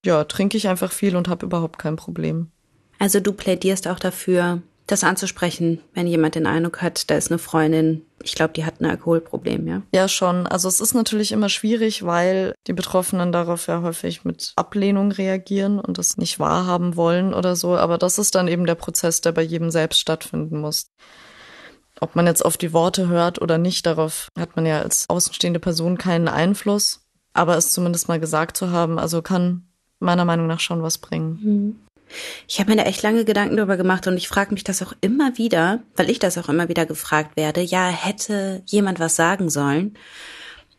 ja, 0.05 0.25
trinke 0.25 0.57
ich 0.57 0.69
einfach 0.69 0.91
viel 0.91 1.15
und 1.15 1.29
habe 1.29 1.47
überhaupt 1.47 1.79
kein 1.79 1.97
Problem. 1.97 2.51
Also 2.99 3.21
du 3.21 3.33
plädierst 3.33 3.89
auch 3.89 3.99
dafür, 3.99 4.63
das 4.91 5.05
anzusprechen, 5.05 5.81
wenn 5.95 6.07
jemand 6.07 6.35
den 6.35 6.47
Eindruck 6.47 6.83
hat, 6.83 7.11
da 7.11 7.17
ist 7.17 7.31
eine 7.31 7.39
Freundin, 7.39 8.03
ich 8.23 8.35
glaube, 8.35 8.53
die 8.53 8.65
hat 8.65 8.81
ein 8.81 8.87
Alkoholproblem, 8.87 9.67
ja? 9.67 9.83
Ja, 9.95 10.09
schon. 10.09 10.47
Also 10.47 10.69
es 10.69 10.81
ist 10.81 10.95
natürlich 10.95 11.33
immer 11.33 11.49
schwierig, 11.49 12.05
weil 12.05 12.55
die 12.67 12.73
Betroffenen 12.73 13.33
darauf 13.33 13.67
ja 13.67 13.83
häufig 13.83 14.25
mit 14.25 14.53
Ablehnung 14.57 15.13
reagieren 15.13 15.79
und 15.79 15.99
das 15.99 16.17
nicht 16.17 16.39
wahrhaben 16.39 16.97
wollen 16.97 17.33
oder 17.35 17.57
so. 17.57 17.77
Aber 17.77 17.99
das 17.99 18.19
ist 18.19 18.35
dann 18.35 18.49
eben 18.49 18.67
der 18.67 18.75
Prozess, 18.75 19.21
der 19.21 19.33
bei 19.33 19.43
jedem 19.43 19.71
selbst 19.71 20.01
stattfinden 20.01 20.61
muss. 20.61 20.87
Ob 22.01 22.17
man 22.17 22.27
jetzt 22.27 22.45
auf 22.45 22.57
die 22.57 22.73
Worte 22.73 23.09
hört 23.09 23.41
oder 23.41 23.59
nicht, 23.59 23.87
darauf 23.87 24.29
hat 24.39 24.57
man 24.57 24.67
ja 24.67 24.81
als 24.81 25.05
außenstehende 25.09 25.61
Person 25.61 25.99
keinen 25.99 26.29
Einfluss. 26.29 27.03
Aber 27.33 27.57
es 27.57 27.73
zumindest 27.73 28.09
mal 28.09 28.19
gesagt 28.19 28.57
zu 28.57 28.71
haben, 28.71 28.99
also 28.99 29.23
kann 29.23 29.69
meiner 30.01 30.25
Meinung 30.25 30.47
nach 30.47 30.61
schon 30.61 30.83
was 30.83 30.99
bringen. 30.99 31.39
Mhm. 31.43 31.81
Ich 32.49 32.61
habe 32.61 32.71
mir 32.71 32.77
da 32.77 32.85
echt 32.85 33.03
lange 33.03 33.25
Gedanken 33.25 33.57
darüber 33.57 33.77
gemacht 33.77 34.07
und 34.07 34.17
ich 34.17 34.29
frage 34.29 34.53
mich 34.55 34.65
das 34.65 34.83
auch 34.83 34.93
immer 35.01 35.39
wieder, 35.39 35.81
weil 35.97 36.11
ich 36.11 36.19
das 36.19 36.39
auch 36.39 36.49
immer 36.49 36.69
wieder 36.69 36.87
gefragt 36.87 37.37
werde. 37.37 37.61
Ja, 37.61 37.89
hätte 37.89 38.63
jemand 38.67 39.01
was 39.01 39.17
sagen 39.17 39.51
sollen? 39.51 39.97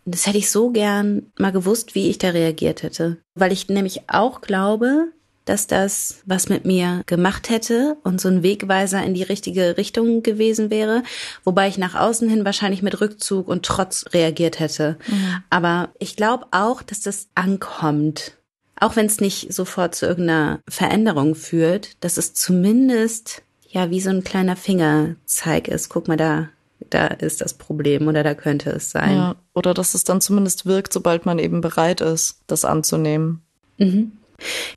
Das 0.05 0.25
hätte 0.25 0.37
ich 0.37 0.49
so 0.49 0.71
gern 0.71 1.31
mal 1.37 1.51
gewusst, 1.51 1.95
wie 1.95 2.09
ich 2.09 2.17
da 2.17 2.29
reagiert 2.29 2.83
hätte. 2.83 3.17
Weil 3.35 3.51
ich 3.51 3.69
nämlich 3.69 4.09
auch 4.09 4.41
glaube, 4.41 5.11
dass 5.45 5.67
das 5.67 6.21
was 6.25 6.49
mit 6.49 6.65
mir 6.65 7.03
gemacht 7.05 7.49
hätte 7.49 7.97
und 8.03 8.21
so 8.21 8.29
ein 8.29 8.43
Wegweiser 8.43 9.03
in 9.03 9.13
die 9.13 9.23
richtige 9.23 9.77
Richtung 9.77 10.23
gewesen 10.23 10.69
wäre, 10.69 11.03
wobei 11.43 11.67
ich 11.67 11.77
nach 11.77 11.95
außen 11.95 12.29
hin 12.29 12.45
wahrscheinlich 12.45 12.81
mit 12.81 13.01
Rückzug 13.01 13.47
und 13.47 13.65
Trotz 13.65 14.05
reagiert 14.13 14.59
hätte. 14.59 14.97
Mhm. 15.07 15.43
Aber 15.49 15.89
ich 15.99 16.15
glaube 16.15 16.45
auch, 16.51 16.81
dass 16.81 17.01
das 17.01 17.27
ankommt 17.35 18.37
auch 18.81 18.95
wenn 18.95 19.05
es 19.05 19.21
nicht 19.21 19.53
sofort 19.53 19.95
zu 19.95 20.07
irgendeiner 20.07 20.59
Veränderung 20.67 21.35
führt, 21.35 22.03
dass 22.03 22.17
es 22.17 22.33
zumindest 22.33 23.43
ja 23.69 23.89
wie 23.91 24.01
so 24.01 24.09
ein 24.09 24.23
kleiner 24.23 24.55
Fingerzeig 24.55 25.67
ist. 25.67 25.89
Guck 25.89 26.07
mal 26.07 26.17
da, 26.17 26.49
da 26.89 27.07
ist 27.07 27.41
das 27.41 27.53
Problem 27.53 28.07
oder 28.07 28.23
da 28.23 28.33
könnte 28.33 28.71
es 28.71 28.89
sein. 28.89 29.15
Ja, 29.15 29.35
oder 29.53 29.73
dass 29.75 29.93
es 29.93 30.03
dann 30.03 30.19
zumindest 30.19 30.65
wirkt, 30.65 30.91
sobald 30.91 31.25
man 31.25 31.37
eben 31.37 31.61
bereit 31.61 32.01
ist, 32.01 32.39
das 32.47 32.65
anzunehmen. 32.65 33.41
Mhm. 33.77 34.13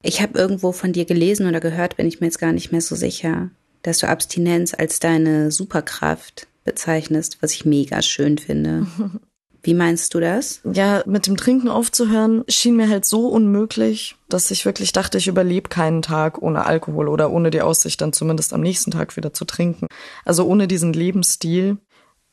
Ich 0.02 0.20
habe 0.20 0.38
irgendwo 0.38 0.72
von 0.72 0.92
dir 0.92 1.06
gelesen 1.06 1.48
oder 1.48 1.60
gehört, 1.60 1.96
bin 1.96 2.06
ich 2.06 2.20
mir 2.20 2.26
jetzt 2.26 2.38
gar 2.38 2.52
nicht 2.52 2.72
mehr 2.72 2.82
so 2.82 2.94
sicher, 2.94 3.48
dass 3.82 3.98
du 3.98 4.08
Abstinenz 4.08 4.74
als 4.74 5.00
deine 5.00 5.50
Superkraft 5.50 6.46
bezeichnest, 6.64 7.38
was 7.40 7.52
ich 7.52 7.64
mega 7.64 8.02
schön 8.02 8.36
finde. 8.36 8.86
Wie 9.64 9.74
meinst 9.74 10.12
du 10.12 10.20
das? 10.20 10.60
Ja, 10.70 11.02
mit 11.06 11.26
dem 11.26 11.38
Trinken 11.38 11.68
aufzuhören 11.68 12.44
schien 12.48 12.76
mir 12.76 12.88
halt 12.88 13.06
so 13.06 13.28
unmöglich, 13.28 14.14
dass 14.28 14.50
ich 14.50 14.66
wirklich 14.66 14.92
dachte, 14.92 15.16
ich 15.16 15.26
überlebe 15.26 15.70
keinen 15.70 16.02
Tag 16.02 16.40
ohne 16.42 16.66
Alkohol 16.66 17.08
oder 17.08 17.30
ohne 17.30 17.50
die 17.50 17.62
Aussicht, 17.62 18.02
dann 18.02 18.12
zumindest 18.12 18.52
am 18.52 18.60
nächsten 18.60 18.90
Tag 18.90 19.16
wieder 19.16 19.32
zu 19.32 19.46
trinken. 19.46 19.86
Also 20.26 20.44
ohne 20.44 20.68
diesen 20.68 20.92
Lebensstil. 20.92 21.78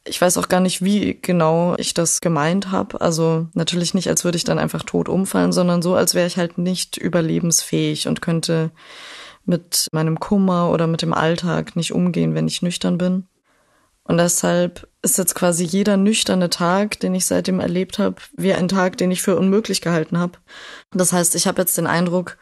Ich 0.03 0.19
weiß 0.19 0.37
auch 0.37 0.49
gar 0.49 0.59
nicht, 0.59 0.83
wie 0.83 1.19
genau 1.21 1.75
ich 1.77 1.93
das 1.93 2.19
gemeint 2.19 2.69
habe. 2.71 2.99
Also 2.99 3.47
natürlich 3.53 3.93
nicht, 3.93 4.09
als 4.09 4.25
würde 4.25 4.35
ich 4.35 4.43
dann 4.43 4.59
einfach 4.59 4.83
tot 4.83 5.07
umfallen, 5.07 5.53
sondern 5.53 5.81
so, 5.81 5.95
als 5.95 6.13
wäre 6.13 6.27
ich 6.27 6.35
halt 6.35 6.57
nicht 6.57 6.97
überlebensfähig 6.97 8.09
und 8.09 8.21
könnte 8.21 8.71
mit 9.45 9.87
meinem 9.93 10.19
Kummer 10.19 10.69
oder 10.69 10.85
mit 10.85 11.01
dem 11.01 11.13
Alltag 11.13 11.77
nicht 11.77 11.93
umgehen, 11.93 12.35
wenn 12.35 12.47
ich 12.47 12.61
nüchtern 12.61 12.97
bin. 12.97 13.27
Und 14.03 14.17
deshalb 14.17 14.87
ist 15.01 15.17
jetzt 15.17 15.35
quasi 15.35 15.63
jeder 15.63 15.97
nüchterne 15.97 16.49
Tag, 16.49 16.99
den 16.99 17.15
ich 17.15 17.25
seitdem 17.25 17.59
erlebt 17.59 17.99
habe, 17.99 18.15
wie 18.35 18.53
ein 18.53 18.67
Tag, 18.67 18.97
den 18.97 19.11
ich 19.11 19.21
für 19.21 19.37
unmöglich 19.37 19.81
gehalten 19.81 20.17
habe. 20.17 20.33
Das 20.91 21.13
heißt, 21.13 21.35
ich 21.35 21.47
habe 21.47 21.61
jetzt 21.61 21.77
den 21.77 21.87
Eindruck, 21.87 22.37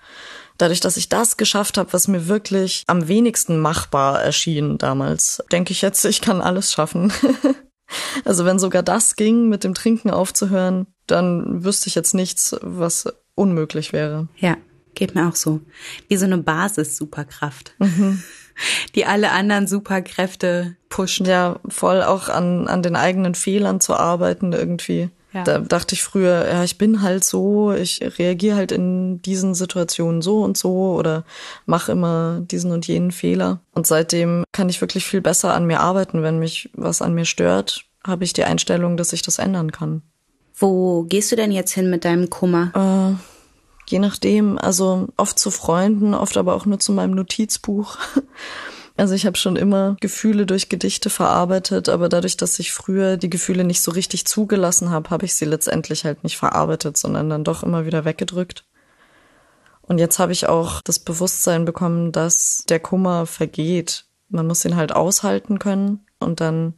dadurch, 0.58 0.80
dass 0.80 0.98
ich 0.98 1.10
das 1.10 1.38
geschafft 1.38 1.78
habe, 1.78 1.94
was 1.94 2.08
mir 2.08 2.28
wirklich 2.28 2.84
am 2.88 3.08
wenigsten 3.08 3.60
machbar 3.60 4.22
erschien 4.22 4.78
damals, 4.78 5.44
denke 5.52 5.72
ich 5.72 5.82
jetzt, 5.82 6.04
ich 6.06 6.22
kann 6.22 6.42
alles 6.42 6.72
schaffen. 6.72 7.12
also 8.26 8.46
wenn 8.46 8.60
sogar 8.60 8.84
das 8.84 9.16
ging, 9.16 9.50
mit 9.50 9.64
dem 9.64 9.74
Trinken 9.74 10.12
aufzuhören, 10.12 10.88
dann 11.08 11.64
wüsste 11.64 11.88
ich 11.88 11.96
jetzt 11.96 12.14
nichts, 12.14 12.56
was 12.62 13.12
unmöglich 13.36 13.94
wäre. 13.94 14.28
Ja, 14.38 14.58
geht 14.96 15.16
mir 15.16 15.28
auch 15.28 15.36
so. 15.36 15.62
Wie 16.08 16.18
so 16.18 16.26
eine 16.26 16.38
Basis-Superkraft. 16.38 17.74
Mhm 17.80 18.24
die 18.96 19.06
alle 19.06 19.32
anderen 19.32 19.68
Superkräfte 19.68 20.76
pushen. 20.90 21.26
Ja, 21.26 21.60
voll 21.68 22.02
auch 22.04 22.30
an, 22.30 22.68
an 22.68 22.84
den 22.84 22.96
eigenen 22.96 23.36
Fehlern 23.36 23.82
zu 23.82 23.96
arbeiten 23.96 24.54
irgendwie. 24.54 25.10
Ja. 25.34 25.44
Da 25.44 25.60
dachte 25.60 25.94
ich 25.94 26.04
früher, 26.04 26.48
ja, 26.48 26.64
ich 26.64 26.78
bin 26.78 27.04
halt 27.04 27.24
so, 27.24 27.72
ich 27.72 28.00
reagiere 28.02 28.56
halt 28.56 28.72
in 28.72 29.22
diesen 29.22 29.54
Situationen 29.54 30.22
so 30.24 30.42
und 30.42 30.58
so 30.58 30.96
oder 30.96 31.24
mache 31.68 31.92
immer 31.92 32.42
diesen 32.42 32.72
und 32.72 32.88
jenen 32.88 33.12
Fehler. 33.12 33.60
Und 33.74 33.86
seitdem 33.86 34.44
kann 34.52 34.70
ich 34.70 34.82
wirklich 34.82 35.06
viel 35.06 35.22
besser 35.22 35.54
an 35.54 35.66
mir 35.66 35.82
arbeiten. 35.82 36.24
Wenn 36.24 36.40
mich 36.40 36.72
was 36.74 37.04
an 37.04 37.14
mir 37.14 37.26
stört, 37.26 37.86
habe 38.06 38.24
ich 38.24 38.34
die 38.34 38.44
Einstellung, 38.44 38.98
dass 38.98 39.14
ich 39.14 39.22
das 39.22 39.38
ändern 39.38 39.72
kann. 39.72 40.02
Wo 40.56 41.04
gehst 41.04 41.32
du 41.32 41.36
denn 41.36 41.52
jetzt 41.52 41.74
hin 41.74 41.90
mit 41.90 42.06
deinem 42.06 42.30
Kummer? 42.30 43.18
Je 43.90 43.98
nachdem, 43.98 44.60
also 44.60 45.08
oft 45.18 45.40
zu 45.40 45.50
Freunden, 45.50 46.14
oft 46.14 46.38
aber 46.38 46.54
auch 46.54 46.68
nur 46.68 46.80
zu 46.80 46.94
meinem 46.94 47.12
Notizbuch. 47.12 47.98
Also 48.98 49.14
ich 49.14 49.26
habe 49.26 49.38
schon 49.38 49.56
immer 49.56 49.96
Gefühle 50.02 50.46
durch 50.46 50.68
Gedichte 50.68 51.10
verarbeitet, 51.10 51.88
aber 51.88 52.10
dadurch, 52.10 52.36
dass 52.36 52.60
ich 52.60 52.74
früher 52.74 53.16
die 53.16 53.30
Gefühle 53.30 53.64
nicht 53.64 53.82
so 53.82 53.92
richtig 53.92 54.26
zugelassen 54.26 54.90
habe, 54.90 55.10
habe 55.10 55.24
ich 55.24 55.36
sie 55.36 55.46
letztendlich 55.46 56.04
halt 56.04 56.26
nicht 56.26 56.38
verarbeitet, 56.38 56.98
sondern 56.98 57.30
dann 57.30 57.46
doch 57.46 57.64
immer 57.64 57.86
wieder 57.86 58.04
weggedrückt. 58.04 58.66
Und 59.84 60.00
jetzt 60.00 60.20
habe 60.20 60.34
ich 60.34 60.50
auch 60.50 60.82
das 60.82 61.00
Bewusstsein 61.00 61.64
bekommen, 61.64 62.12
dass 62.12 62.66
der 62.68 62.82
Kummer 62.82 63.26
vergeht. 63.26 64.04
Man 64.28 64.48
muss 64.48 64.66
ihn 64.66 64.76
halt 64.76 64.92
aushalten 64.92 65.60
können 65.60 66.06
und 66.20 66.42
dann 66.42 66.74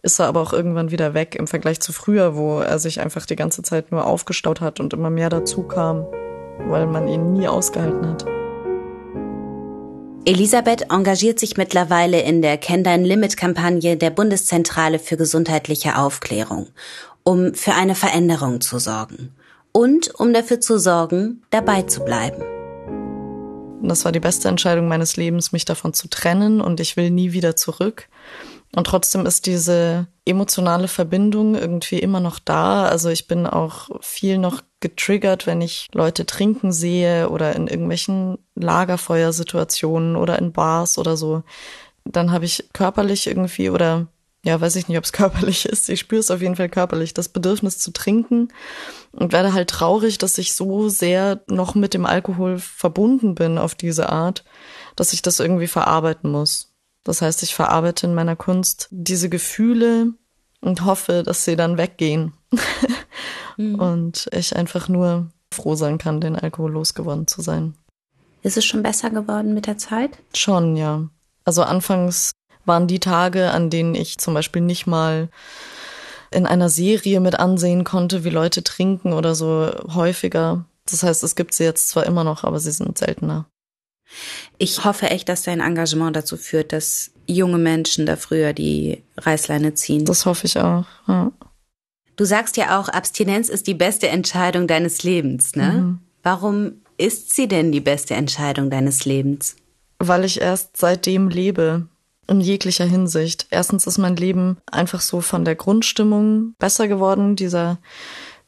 ist 0.00 0.20
er 0.20 0.28
aber 0.28 0.42
auch 0.42 0.52
irgendwann 0.52 0.92
wieder 0.92 1.12
weg 1.12 1.34
im 1.34 1.48
Vergleich 1.48 1.80
zu 1.80 1.92
früher, 1.92 2.36
wo 2.36 2.60
er 2.60 2.78
sich 2.78 3.00
einfach 3.00 3.26
die 3.26 3.34
ganze 3.34 3.62
Zeit 3.62 3.90
nur 3.90 4.06
aufgestaut 4.06 4.60
hat 4.60 4.78
und 4.78 4.92
immer 4.92 5.10
mehr 5.10 5.28
dazu 5.28 5.64
kam 5.64 6.06
weil 6.58 6.86
man 6.86 7.08
ihn 7.08 7.32
nie 7.32 7.48
ausgehalten 7.48 8.06
hat. 8.06 8.24
Elisabeth 10.26 10.90
engagiert 10.90 11.38
sich 11.38 11.56
mittlerweile 11.56 12.20
in 12.22 12.40
der 12.40 12.56
Kenn 12.56 12.82
dein 12.82 13.04
Limit 13.04 13.36
Kampagne 13.36 13.96
der 13.96 14.10
Bundeszentrale 14.10 14.98
für 14.98 15.16
gesundheitliche 15.16 15.98
Aufklärung, 15.98 16.68
um 17.24 17.54
für 17.54 17.74
eine 17.74 17.94
Veränderung 17.94 18.60
zu 18.60 18.78
sorgen. 18.78 19.34
und 19.76 20.14
um 20.14 20.32
dafür 20.32 20.60
zu 20.60 20.78
sorgen, 20.78 21.42
dabei 21.50 21.82
zu 21.82 22.04
bleiben. 22.04 22.42
Das 23.82 24.04
war 24.04 24.12
die 24.12 24.20
beste 24.20 24.48
Entscheidung 24.48 24.88
meines 24.88 25.16
Lebens, 25.16 25.52
mich 25.52 25.64
davon 25.64 25.92
zu 25.92 26.08
trennen 26.08 26.60
und 26.60 26.80
ich 26.80 26.96
will 26.96 27.10
nie 27.10 27.32
wieder 27.32 27.56
zurück. 27.56 28.08
Und 28.74 28.86
trotzdem 28.88 29.24
ist 29.24 29.46
diese 29.46 30.08
emotionale 30.24 30.88
Verbindung 30.88 31.54
irgendwie 31.54 32.00
immer 32.00 32.18
noch 32.18 32.40
da. 32.40 32.86
Also 32.86 33.08
ich 33.08 33.28
bin 33.28 33.46
auch 33.46 33.88
viel 34.00 34.38
noch 34.38 34.62
getriggert, 34.80 35.46
wenn 35.46 35.60
ich 35.60 35.88
Leute 35.92 36.26
trinken 36.26 36.72
sehe 36.72 37.28
oder 37.30 37.54
in 37.54 37.68
irgendwelchen 37.68 38.38
Lagerfeuersituationen 38.56 40.16
oder 40.16 40.38
in 40.40 40.52
Bars 40.52 40.98
oder 40.98 41.16
so. 41.16 41.44
Dann 42.04 42.32
habe 42.32 42.46
ich 42.46 42.68
körperlich 42.72 43.28
irgendwie 43.28 43.70
oder 43.70 44.08
ja, 44.44 44.60
weiß 44.60 44.76
ich 44.76 44.88
nicht, 44.88 44.98
ob 44.98 45.04
es 45.04 45.12
körperlich 45.12 45.66
ist. 45.66 45.88
Ich 45.88 46.00
spüre 46.00 46.20
es 46.20 46.32
auf 46.32 46.42
jeden 46.42 46.56
Fall 46.56 46.68
körperlich, 46.68 47.14
das 47.14 47.28
Bedürfnis 47.28 47.78
zu 47.78 47.92
trinken 47.92 48.48
und 49.12 49.32
werde 49.32 49.52
halt 49.52 49.70
traurig, 49.70 50.18
dass 50.18 50.36
ich 50.36 50.54
so 50.54 50.88
sehr 50.88 51.42
noch 51.46 51.76
mit 51.76 51.94
dem 51.94 52.06
Alkohol 52.06 52.58
verbunden 52.58 53.36
bin 53.36 53.56
auf 53.56 53.76
diese 53.76 54.10
Art, 54.10 54.44
dass 54.96 55.12
ich 55.12 55.22
das 55.22 55.38
irgendwie 55.38 55.68
verarbeiten 55.68 56.30
muss. 56.30 56.73
Das 57.04 57.22
heißt, 57.22 57.42
ich 57.42 57.54
verarbeite 57.54 58.06
in 58.06 58.14
meiner 58.14 58.36
Kunst 58.36 58.88
diese 58.90 59.28
Gefühle 59.28 60.14
und 60.60 60.84
hoffe, 60.84 61.22
dass 61.22 61.44
sie 61.44 61.56
dann 61.56 61.78
weggehen. 61.78 62.32
mhm. 63.56 63.74
Und 63.76 64.28
ich 64.32 64.56
einfach 64.56 64.88
nur 64.88 65.30
froh 65.52 65.74
sein 65.74 65.98
kann, 65.98 66.20
den 66.20 66.36
Alkohol 66.36 66.72
losgeworden 66.72 67.26
zu 67.26 67.42
sein. 67.42 67.74
Ist 68.42 68.56
es 68.56 68.64
schon 68.64 68.82
besser 68.82 69.10
geworden 69.10 69.54
mit 69.54 69.66
der 69.66 69.78
Zeit? 69.78 70.18
Schon, 70.34 70.76
ja. 70.76 71.08
Also 71.44 71.62
anfangs 71.62 72.32
waren 72.64 72.86
die 72.86 73.00
Tage, 73.00 73.50
an 73.50 73.70
denen 73.70 73.94
ich 73.94 74.18
zum 74.18 74.34
Beispiel 74.34 74.62
nicht 74.62 74.86
mal 74.86 75.28
in 76.30 76.46
einer 76.46 76.68
Serie 76.68 77.20
mit 77.20 77.38
ansehen 77.38 77.84
konnte, 77.84 78.24
wie 78.24 78.30
Leute 78.30 78.64
trinken 78.64 79.12
oder 79.12 79.34
so 79.34 79.70
häufiger. 79.94 80.64
Das 80.86 81.02
heißt, 81.02 81.22
es 81.22 81.36
gibt 81.36 81.54
sie 81.54 81.64
jetzt 81.64 81.88
zwar 81.88 82.06
immer 82.06 82.24
noch, 82.24 82.44
aber 82.44 82.58
sie 82.58 82.72
sind 82.72 82.98
seltener. 82.98 83.46
Ich 84.58 84.84
hoffe 84.84 85.10
echt, 85.10 85.28
dass 85.28 85.42
dein 85.42 85.60
Engagement 85.60 86.14
dazu 86.14 86.36
führt, 86.36 86.72
dass 86.72 87.10
junge 87.26 87.58
Menschen 87.58 88.06
da 88.06 88.16
früher 88.16 88.52
die 88.52 89.02
Reißleine 89.16 89.74
ziehen. 89.74 90.04
Das 90.04 90.26
hoffe 90.26 90.46
ich 90.46 90.58
auch. 90.58 90.86
Ja. 91.08 91.32
Du 92.16 92.24
sagst 92.24 92.56
ja 92.56 92.78
auch, 92.78 92.88
Abstinenz 92.88 93.48
ist 93.48 93.66
die 93.66 93.74
beste 93.74 94.08
Entscheidung 94.08 94.66
deines 94.66 95.02
Lebens, 95.02 95.56
ne? 95.56 95.72
Mhm. 95.72 95.98
Warum 96.22 96.82
ist 96.96 97.34
sie 97.34 97.48
denn 97.48 97.72
die 97.72 97.80
beste 97.80 98.14
Entscheidung 98.14 98.70
deines 98.70 99.04
Lebens? 99.04 99.56
Weil 99.98 100.24
ich 100.24 100.40
erst 100.40 100.76
seitdem 100.76 101.28
lebe. 101.28 101.88
In 102.26 102.40
jeglicher 102.40 102.86
Hinsicht. 102.86 103.46
Erstens 103.50 103.86
ist 103.86 103.98
mein 103.98 104.16
Leben 104.16 104.56
einfach 104.70 105.02
so 105.02 105.20
von 105.20 105.44
der 105.44 105.56
Grundstimmung 105.56 106.54
besser 106.58 106.88
geworden. 106.88 107.36
Dieser 107.36 107.78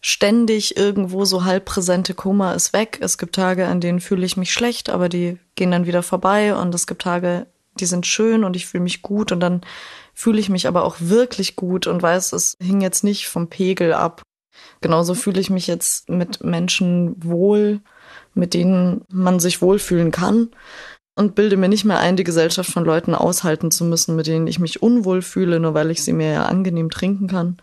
ständig 0.08 0.76
irgendwo 0.76 1.24
so 1.24 1.44
halb 1.44 1.64
präsente 1.64 2.14
Koma 2.14 2.52
ist 2.52 2.72
weg. 2.72 2.98
Es 3.00 3.18
gibt 3.18 3.34
Tage, 3.34 3.66
an 3.66 3.80
denen 3.80 3.98
fühle 3.98 4.24
ich 4.24 4.36
mich 4.36 4.52
schlecht, 4.52 4.88
aber 4.88 5.08
die 5.08 5.36
gehen 5.56 5.72
dann 5.72 5.84
wieder 5.84 6.04
vorbei 6.04 6.54
und 6.54 6.72
es 6.76 6.86
gibt 6.86 7.02
Tage, 7.02 7.48
die 7.80 7.86
sind 7.86 8.06
schön 8.06 8.44
und 8.44 8.54
ich 8.54 8.66
fühle 8.66 8.84
mich 8.84 9.02
gut 9.02 9.32
und 9.32 9.40
dann 9.40 9.62
fühle 10.14 10.38
ich 10.38 10.48
mich 10.48 10.68
aber 10.68 10.84
auch 10.84 10.94
wirklich 11.00 11.56
gut 11.56 11.88
und 11.88 12.04
weiß, 12.04 12.34
es 12.34 12.56
hing 12.60 12.80
jetzt 12.82 13.02
nicht 13.02 13.26
vom 13.26 13.48
Pegel 13.48 13.94
ab. 13.94 14.22
Genauso 14.80 15.14
fühle 15.14 15.40
ich 15.40 15.50
mich 15.50 15.66
jetzt 15.66 16.08
mit 16.08 16.40
Menschen 16.40 17.16
wohl, 17.24 17.80
mit 18.32 18.54
denen 18.54 19.04
man 19.08 19.40
sich 19.40 19.60
wohlfühlen 19.60 20.12
kann 20.12 20.50
und 21.16 21.34
bilde 21.34 21.56
mir 21.56 21.68
nicht 21.68 21.84
mehr 21.84 21.98
ein, 21.98 22.16
die 22.16 22.22
Gesellschaft 22.22 22.70
von 22.70 22.84
Leuten 22.84 23.16
aushalten 23.16 23.72
zu 23.72 23.84
müssen, 23.84 24.14
mit 24.14 24.28
denen 24.28 24.46
ich 24.46 24.60
mich 24.60 24.80
unwohl 24.80 25.20
fühle, 25.20 25.58
nur 25.58 25.74
weil 25.74 25.90
ich 25.90 26.04
sie 26.04 26.12
mir 26.12 26.30
ja 26.30 26.44
angenehm 26.44 26.90
trinken 26.90 27.26
kann 27.26 27.56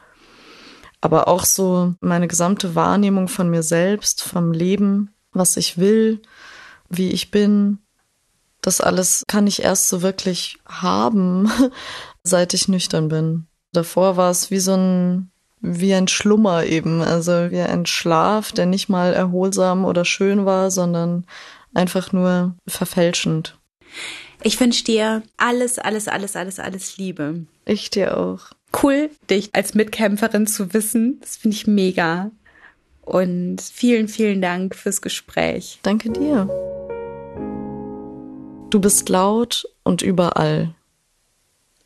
aber 1.04 1.28
auch 1.28 1.44
so 1.44 1.96
meine 2.00 2.30
gesamte 2.30 2.76
Wahrnehmung 2.76 3.28
von 3.28 3.50
mir 3.50 3.62
selbst, 3.62 4.24
vom 4.24 4.54
Leben, 4.54 5.14
was 5.34 5.58
ich 5.58 5.78
will, 5.78 6.22
wie 6.88 7.12
ich 7.12 7.30
bin, 7.30 7.80
das 8.62 8.80
alles 8.80 9.26
kann 9.28 9.46
ich 9.46 9.64
erst 9.64 9.90
so 9.90 10.02
wirklich 10.02 10.60
haben, 10.66 11.52
seit 12.24 12.54
ich 12.54 12.70
nüchtern 12.70 13.10
bin. 13.10 13.48
Davor 13.74 14.16
war 14.16 14.32
es 14.32 14.50
wie 14.50 14.60
so 14.60 14.76
ein, 14.76 15.30
wie 15.60 15.94
ein 15.94 16.08
Schlummer 16.08 16.64
eben, 16.64 17.02
also 17.02 17.52
wie 17.52 17.60
ein 17.60 17.86
Schlaf, 17.86 18.54
der 18.54 18.66
nicht 18.66 18.88
mal 18.88 19.12
erholsam 19.14 19.84
oder 19.84 20.06
schön 20.06 20.46
war, 20.46 20.72
sondern 20.72 21.26
einfach 21.74 22.14
nur 22.14 22.56
verfälschend. 22.66 23.58
Ich 24.42 24.58
wünsche 24.58 24.86
dir 24.86 25.22
alles, 25.36 25.80
alles, 25.80 26.08
alles, 26.08 26.38
alles, 26.38 26.60
alles 26.60 26.96
Liebe. 26.96 27.46
Ich 27.66 27.90
dir 27.90 28.18
auch 28.18 28.54
cool, 28.82 29.10
dich 29.30 29.54
als 29.54 29.74
Mitkämpferin 29.74 30.48
zu 30.48 30.74
wissen. 30.74 31.20
Das 31.22 31.38
finde 31.38 31.56
ich 31.56 31.68
mega. 31.68 32.32
Und 33.02 33.62
vielen, 33.62 34.08
vielen 34.08 34.42
Dank 34.42 34.76
fürs 34.76 35.02
Gespräch. 35.02 35.80
Danke 35.84 36.10
dir. 36.10 36.48
Du 38.70 38.80
bist 38.80 39.10
laut 39.10 39.68
und 39.84 40.02
überall. 40.02 40.74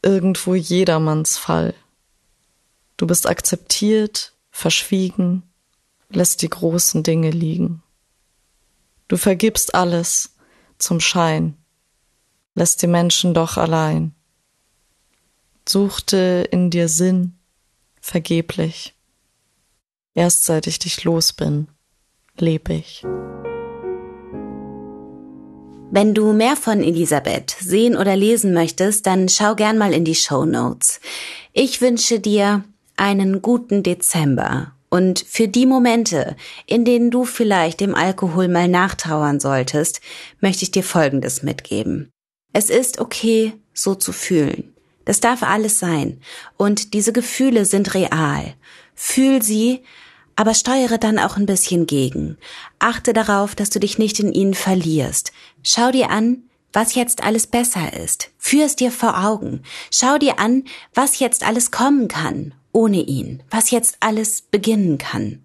Irgendwo 0.04 0.56
jedermanns 0.56 1.38
Fall. 1.38 1.74
Du 2.98 3.08
bist 3.08 3.28
akzeptiert, 3.28 4.34
verschwiegen, 4.52 5.44
lässt 6.10 6.42
die 6.42 6.50
großen 6.50 7.04
Dinge 7.04 7.32
liegen. 7.32 7.84
Du 9.08 9.18
vergibst 9.18 9.76
alles 9.76 10.36
zum 10.78 11.00
Schein, 11.00 11.58
lässt 12.56 12.82
die 12.82 12.88
Menschen 12.88 13.34
doch 13.34 13.58
allein 13.58 14.14
suchte 15.70 16.48
in 16.52 16.70
dir 16.70 16.88
Sinn, 16.90 17.38
vergeblich. 18.02 18.94
Erst 20.14 20.46
seit 20.46 20.68
ich 20.68 20.80
dich 20.80 21.04
los 21.04 21.34
bin, 21.34 21.68
leb 22.38 22.70
ich. 22.70 23.04
Wenn 25.90 26.14
du 26.14 26.34
mehr 26.34 26.56
von 26.56 26.82
Elisabeth 26.82 27.56
sehen 27.60 27.96
oder 27.96 28.16
lesen 28.16 28.54
möchtest, 28.54 29.08
dann 29.08 29.30
schau 29.30 29.56
gern 29.56 29.78
mal 29.78 29.94
in 29.94 30.04
die 30.04 30.16
Show 30.16 30.44
Notes. 30.44 31.00
Ich 31.54 31.82
wünsche 31.82 32.20
dir 32.20 32.66
einen 32.98 33.42
guten 33.42 33.84
Dezember 33.84 34.74
und 34.90 35.20
für 35.20 35.48
die 35.48 35.66
Momente, 35.66 36.36
in 36.66 36.86
denen 36.86 37.12
du 37.12 37.26
vielleicht 37.26 37.80
dem 37.80 37.96
Alkohol 37.96 38.48
mal 38.48 38.68
nachtrauern 38.68 39.40
solltest, 39.40 40.02
möchte 40.40 40.64
ich 40.64 40.72
dir 40.72 40.84
Folgendes 40.84 41.44
mitgeben. 41.44 42.10
Es 42.54 42.70
ist 42.70 43.00
okay, 43.00 43.54
so 43.74 43.96
zu 43.96 44.12
fühlen. 44.12 44.74
Das 45.08 45.22
darf 45.22 45.42
alles 45.42 45.80
sein. 45.80 46.20
Und 46.58 46.94
diese 46.94 47.14
Gefühle 47.14 47.64
sind 47.64 47.94
real. 47.94 48.56
Fühl 48.94 49.42
sie, 49.42 49.84
aber 50.36 50.54
steuere 50.54 50.98
dann 50.98 51.18
auch 51.18 51.38
ein 51.38 51.46
bisschen 51.46 51.88
gegen. 51.88 52.38
Achte 52.78 53.14
darauf, 53.14 53.56
dass 53.56 53.70
du 53.70 53.80
dich 53.80 53.98
nicht 53.98 54.20
in 54.20 54.34
ihnen 54.34 54.54
verlierst. 54.54 55.32
Schau 55.64 55.92
dir 55.92 56.10
an, 56.10 56.44
was 56.74 56.94
jetzt 56.94 57.24
alles 57.24 57.48
besser 57.48 57.94
ist. 57.94 58.32
Führ 58.38 58.66
es 58.66 58.76
dir 58.76 58.92
vor 58.92 59.24
Augen. 59.26 59.64
Schau 59.92 60.18
dir 60.18 60.40
an, 60.40 60.66
was 60.94 61.20
jetzt 61.20 61.48
alles 61.48 61.72
kommen 61.72 62.10
kann 62.10 62.54
ohne 62.74 62.98
ihn, 62.98 63.42
was 63.50 63.72
jetzt 63.72 63.98
alles 64.02 64.42
beginnen 64.42 64.98
kann. 64.98 65.42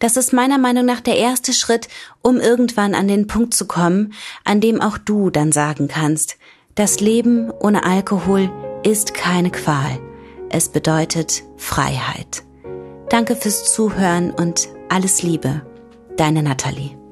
Das 0.00 0.16
ist 0.18 0.32
meiner 0.32 0.58
Meinung 0.58 0.84
nach 0.84 1.00
der 1.00 1.16
erste 1.16 1.52
Schritt, 1.52 1.88
um 2.20 2.40
irgendwann 2.40 2.94
an 2.94 3.06
den 3.06 3.28
Punkt 3.28 3.54
zu 3.54 3.66
kommen, 3.66 4.12
an 4.42 4.60
dem 4.60 4.82
auch 4.82 4.98
du 4.98 5.30
dann 5.30 5.52
sagen 5.52 5.86
kannst, 5.88 6.36
das 6.74 6.98
Leben 6.98 7.50
ohne 7.52 7.84
Alkohol 7.84 8.50
ist 8.84 9.14
keine 9.14 9.50
Qual. 9.50 9.98
Es 10.50 10.68
bedeutet 10.68 11.42
Freiheit. 11.56 12.44
Danke 13.08 13.34
fürs 13.34 13.72
Zuhören 13.72 14.30
und 14.30 14.68
alles 14.88 15.22
Liebe. 15.22 15.62
Deine 16.16 16.42
Natalie. 16.42 17.03